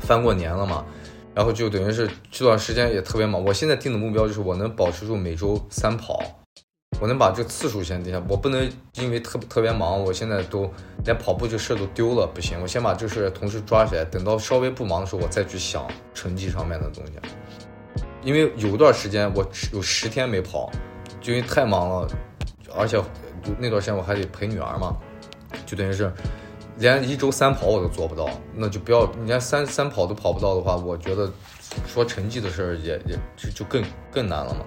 [0.00, 0.84] 翻过年了嘛，
[1.36, 3.44] 然后就等于是这段时间也特别忙。
[3.44, 6.18] 我现在定的目标就是我能保持住每周三跑，
[6.98, 8.22] 我能把这次数先定下。
[8.26, 10.72] 我不能因为特特别忙，我现在都
[11.04, 12.58] 连跑步这事都丢了，不行。
[12.62, 17.12] 我先把这事同时抓起来，等到稍微不忙的时候，我再去想成绩上面的东西。
[18.22, 20.72] 因为有段时间我有十天没跑，
[21.20, 22.08] 就因为太忙了。
[22.74, 22.96] 而且，
[23.42, 24.96] 就那段时间我还得陪女儿嘛，
[25.66, 26.10] 就等于是
[26.78, 31.30] 连一周三跑我都做不到，那就不要你连三三跑都跑不到的话，我觉得
[31.86, 34.60] 说成绩的事儿也也就就更更难了嘛。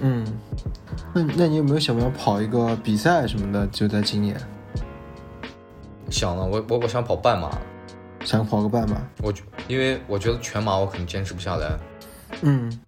[0.00, 0.26] 嗯，
[1.14, 3.66] 那那你有没有想过要跑一个比赛什么的？
[3.68, 4.38] 就在今年？
[6.10, 7.50] 想了，我我我想跑半马，
[8.24, 8.96] 想跑个半马。
[9.22, 9.32] 我
[9.66, 11.78] 因为我觉得全马我可能坚持不下来。
[12.42, 12.80] 嗯。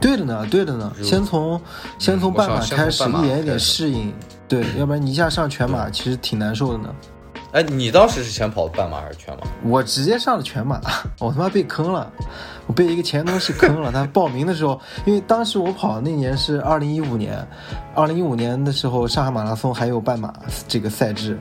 [0.00, 0.92] 对的呢，对的呢。
[1.02, 1.60] 先从
[1.98, 4.12] 先从半马开始，一点一点适应。
[4.48, 6.94] 对，要不然你一下上全马，其实挺难受的呢。
[7.52, 9.42] 哎，你当时是先跑的半马还是全马？
[9.64, 10.80] 我直接上了全马，
[11.18, 12.10] 我他妈被坑了，
[12.66, 13.90] 我被一个前同事坑了。
[13.90, 17.46] 他报名的时候，因为当时我跑那年是二零一五年，
[17.94, 20.34] 二零一五年的时候上海马拉松还有半马
[20.68, 21.38] 这个赛制，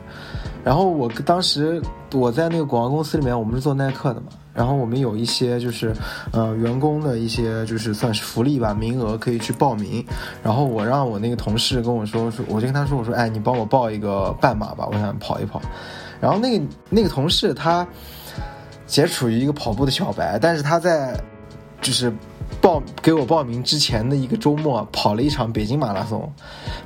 [0.63, 1.81] 然后我当时
[2.13, 4.27] 我在那个广告公司里面，我们是做耐克的嘛。
[4.55, 5.93] 然后我们有一些就是，
[6.31, 10.03] 呃，员工的一些就是算是福利吧，名额可以去报名。
[10.41, 15.61] 然后我让我那个同事跟我说说，我就跟他说，我说，哎，你帮我报一个半马吧，我想跑一跑。
[16.21, 17.85] 然后那个那个同事他，
[18.95, 21.19] 也处于一个跑步的小白，但是他在，
[21.81, 22.11] 就是。
[22.61, 26.31] 报给我报名之前的一个周末跑了一场北京马拉松，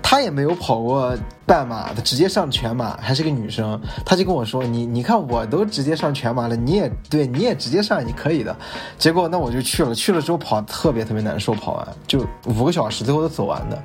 [0.01, 8.55] 她也没有跑过半马，她直接上全马，还是个女生，她就跟我说：“你你看我都直接上全马了，你也对，你也直接上，你可以的。”
[8.97, 13.81] 结果那我就去了，去了之后跑特别特别难受，跑完就五个小时，最后都走完的，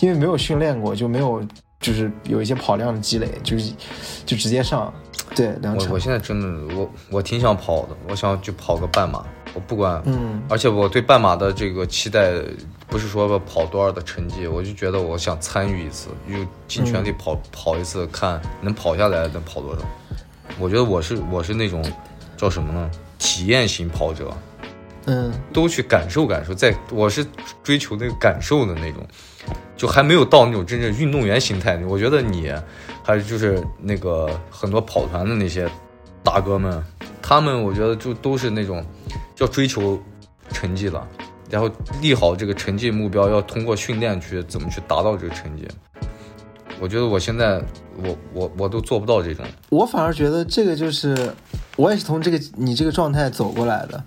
[0.00, 1.42] 因为没有训练过，就没有
[1.80, 3.72] 就是有一些跑量的积累，就是
[4.26, 4.92] 就直接上。
[5.34, 5.88] 对，两场。
[5.88, 9.24] 我我现在真的我我挺想跑的，我想去跑个半马。
[9.54, 12.32] 我不管，嗯，而且我对半马的这个期待，
[12.88, 16.34] 不是说跑多少的成绩，我就觉得我想参与一次，就
[16.66, 19.82] 尽全力跑跑一次，看能跑下来能跑多少。
[20.58, 21.84] 我觉得我是我是那种
[22.36, 22.90] 叫什么呢？
[23.18, 24.32] 体验型跑者，
[25.06, 27.26] 嗯，都去感受感受，在我是
[27.62, 29.06] 追求那个感受的那种，
[29.76, 31.76] 就还没有到那种真正运动员心态。
[31.86, 32.52] 我觉得你，
[33.02, 35.68] 还是就是那个很多跑团的那些
[36.22, 36.82] 大哥们。
[37.22, 38.84] 他们我觉得就都是那种
[39.38, 39.98] 要追求
[40.50, 41.06] 成绩了，
[41.48, 41.70] 然后
[42.00, 45.66] 立好这个成绩目标，要通过训练去怎么去达到这个成绩。
[46.80, 47.62] 我觉得我现在
[48.02, 49.46] 我我我都做不到这种。
[49.70, 51.32] 我反而觉得这个就是，
[51.76, 54.02] 我也是从这个你这个状态走过来的。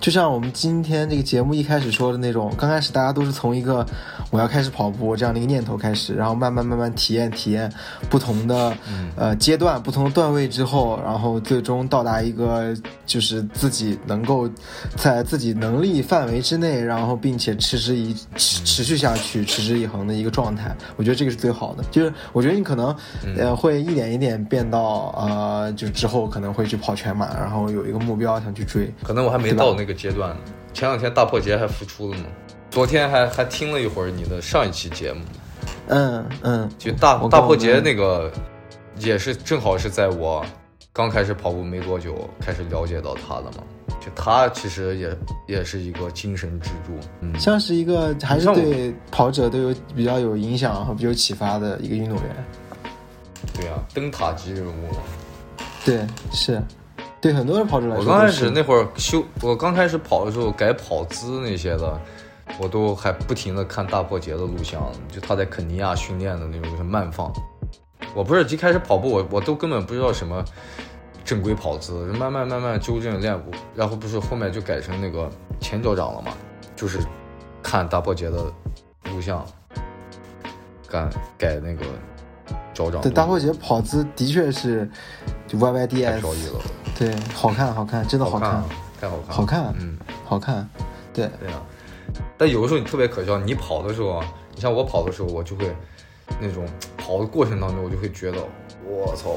[0.00, 3.84] 就像我们今天这个节目一开始说的那种，刚开始大家都是从一个
[4.30, 7.70] 我要开始跑步这样的一个念头开始，然后慢慢慢慢体验体验
[8.08, 8.72] 不同的、
[9.16, 12.74] 呃阶段、不同的段位之后，然后最终到达一个
[13.06, 14.48] 就是自己能够
[14.96, 20.74] 在自己能力范围之内，然后并且持之以持持续下去、持之以恒的一个状态。
[20.96, 21.82] 我觉得这个是最好的。
[21.90, 22.94] 就是我觉得你可能
[23.36, 28.92] 呃会一点一点变到呃，就之后可能会去跑全马，然后有一个目标想去追。
[29.02, 30.36] 可能我还没到那个阶段呢。
[30.72, 32.24] 前两天大破节还复出了呢，
[32.70, 35.20] 昨天还还听了一会儿你的上一期节目，
[35.88, 38.30] 嗯嗯，就大大破节那个
[38.98, 40.44] 也是正好是在我
[40.92, 43.64] 刚开始跑步没多久开始了解到他的嘛。
[44.00, 52.44] 就他其实也也是一个精神支柱，嗯，像是一个还是对跑者都有比较有影响和比较启发的一个运动员。
[53.54, 54.72] 对啊，灯塔级人物。
[55.84, 56.62] 对，是
[57.20, 58.10] 对很多人跑者来说我。
[58.10, 62.00] 刚开始那会儿修，我刚开始跑的时候改跑姿那些的，
[62.60, 64.80] 我都还不停的看大破节的录像，
[65.10, 67.32] 就他在肯尼亚训练的那种慢放。
[68.14, 70.44] 我不是一开始跑步，我我都根本不知道什么
[71.24, 75.28] 正规跑姿，慢慢慢慢纠正练步，然后不是后面就改成那个
[75.60, 76.32] 前脚掌了嘛，
[76.74, 76.98] 就是
[77.62, 78.44] 看大破节的
[79.12, 79.44] 录像，
[80.88, 81.84] 改改那个
[83.02, 84.88] 对大破节跑姿的确是
[85.46, 86.60] 就 Y Y D S，飘逸了，
[86.98, 88.64] 对，好看好看，真的好看好啊，
[89.00, 89.98] 太好看了，好看嗯。
[90.24, 90.68] 好看，
[91.14, 91.62] 对，对啊，
[92.36, 95.74] 但有的时候你特别可笑，你跑的时候啊，你像我跑的时候，我就会
[96.38, 96.66] 那种
[96.98, 98.38] 跑的过程当中，我就会觉得，
[98.84, 99.30] 我操，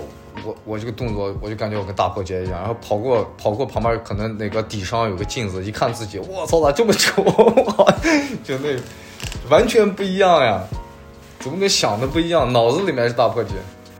[0.45, 2.59] 我我这个动作，我就感觉我跟大破节一样。
[2.59, 7.23] 然后跑过跑过旁边，可能那个底上有个镜子，一看自己，我操，咋这么丑？
[8.43, 8.77] 就那
[9.49, 10.61] 完全不一样呀，
[11.41, 12.51] 怎么跟想的不一样？
[12.53, 13.55] 脑子里面是大破节。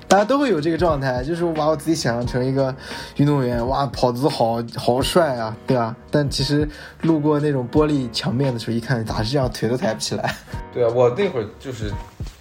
[0.07, 2.75] 大家都会有这个状态，就是我把我自己想象成一个
[3.15, 5.95] 运动员，哇，跑姿好好帅啊，对吧？
[6.11, 6.67] 但其实
[7.01, 10.35] 路过那种玻璃墙面的时候，一看咋是这样，腿都抬不起来。
[10.73, 11.89] 对啊，我那会儿就是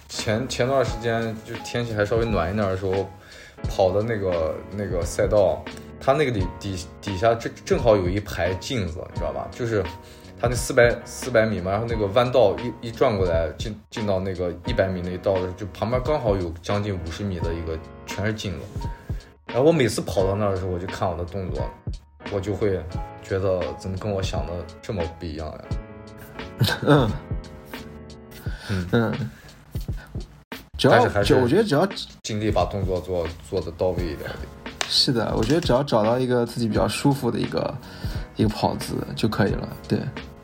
[0.09, 3.09] 前前段时间就天气还稍微暖一点的时候，
[3.69, 5.63] 跑的那个那个赛道，
[5.99, 9.47] 它那个底底底下正正好有一排镜子，你知道吧？
[9.49, 9.81] 就是
[10.41, 17.77] 它那四百四百米嘛，然后那个弯道一一转过来，进进到那个一百米那一道的时候，就旁边刚好有将近五十米的一个
[18.07, 18.89] 全是镜子。
[19.45, 21.69] 然后我每次跑到那儿的时候，我就看我的动作，
[22.31, 22.83] 我就会
[23.21, 25.61] 觉得怎么跟我想的这么不一样呀？
[26.87, 27.11] 嗯
[28.69, 29.29] 嗯嗯，
[30.75, 31.87] 只要但是还是我觉得只要
[32.23, 34.27] 尽力把动作做做的到位一点。
[34.87, 37.73] 是的，我觉得只要找到一个自己比较舒服的一个
[38.35, 39.69] 一个跑姿就可以了。
[39.87, 39.99] 对，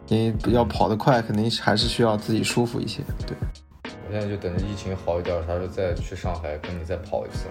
[0.07, 3.01] 你要跑得快，肯定还是需要自己舒服一些。
[3.25, 3.35] 对，
[3.83, 7.47] 我现在就等着疫情好一点，啥时候再去上海跟你再跑一次。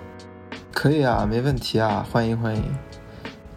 [0.73, 2.63] 可以啊，没问题啊，欢迎欢迎，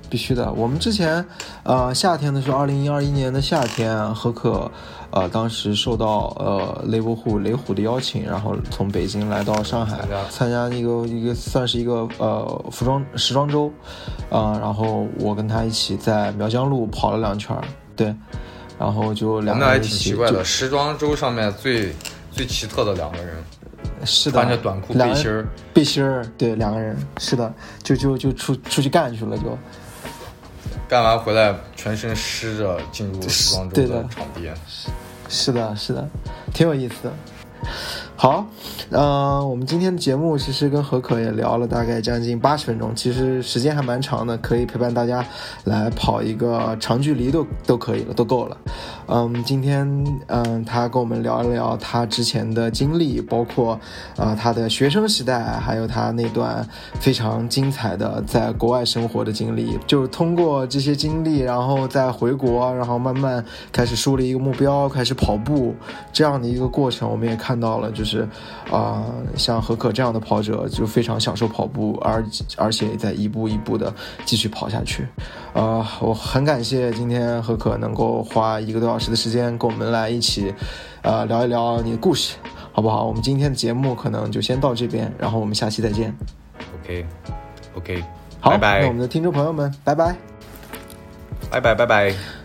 [0.09, 0.51] 必须的。
[0.53, 1.25] 我们之前
[1.63, 4.71] 呃夏天的时候，二零二一年的夏天，何可
[5.11, 13.71] 呃当时受到呃雷伯虎雷虎的邀请，然后从北京来到上海参加一个一个算是一个呃服装时装周，
[14.29, 17.63] 啊、然后我跟他一起在苗江路跑了两圈儿，
[17.95, 18.15] 对，
[18.79, 21.93] 然后就两个人一起就挺奇怪的，时装周上面最
[22.31, 23.35] 最奇特的两个人，
[24.05, 27.53] 是的，穿着短裤背心儿，背心儿，对，两个人是的，
[27.83, 29.57] 就就就出出去干去了就。
[30.87, 34.49] 干完回来全身湿着进入时装周的场地。
[35.27, 36.07] 是的，是的，
[36.53, 37.13] 挺有意思的。
[38.21, 38.45] 好，
[38.89, 45.25] 呃，我们今天的节目其实跟何可也聊了大概将近八十分钟，其实时间还蛮长的，可以陪伴大家
[45.63, 48.57] 来跑一个长距离都都可以了，都够了。
[49.07, 49.87] 嗯，今天
[50.27, 53.79] 嗯，他跟我们聊一聊他之前的经历，包括
[54.17, 56.67] 呃他的学生时代，还有他那段
[56.99, 59.79] 非常精彩的在国外生活的经历。
[59.87, 63.41] 就是通过这些经历，然后再回国，然后慢慢
[63.71, 65.73] 开始树立一个目标，开始跑步
[66.11, 68.08] 这样的一个过程，我们也看到了，就是
[68.71, 69.03] 啊、
[69.35, 72.23] 像何可这样的跑者就非常享受跑步，而
[72.57, 73.93] 而且在一步一步的
[74.25, 75.07] 继续跑下去。
[75.53, 80.53] 呃，我很感谢今天何可能够花一个多小时的时间跟我们来一起，
[81.01, 82.35] 呃，聊一聊你的故事，
[82.71, 83.05] 好不好？
[83.05, 86.15] 我们今天的节目可能就先到这边，然后我们下期再见。
[86.81, 88.03] OK，OK，、
[88.39, 90.15] 好，拜拜那我们的听众朋友们，拜拜。
[91.49, 92.38] 拜拜拜拜。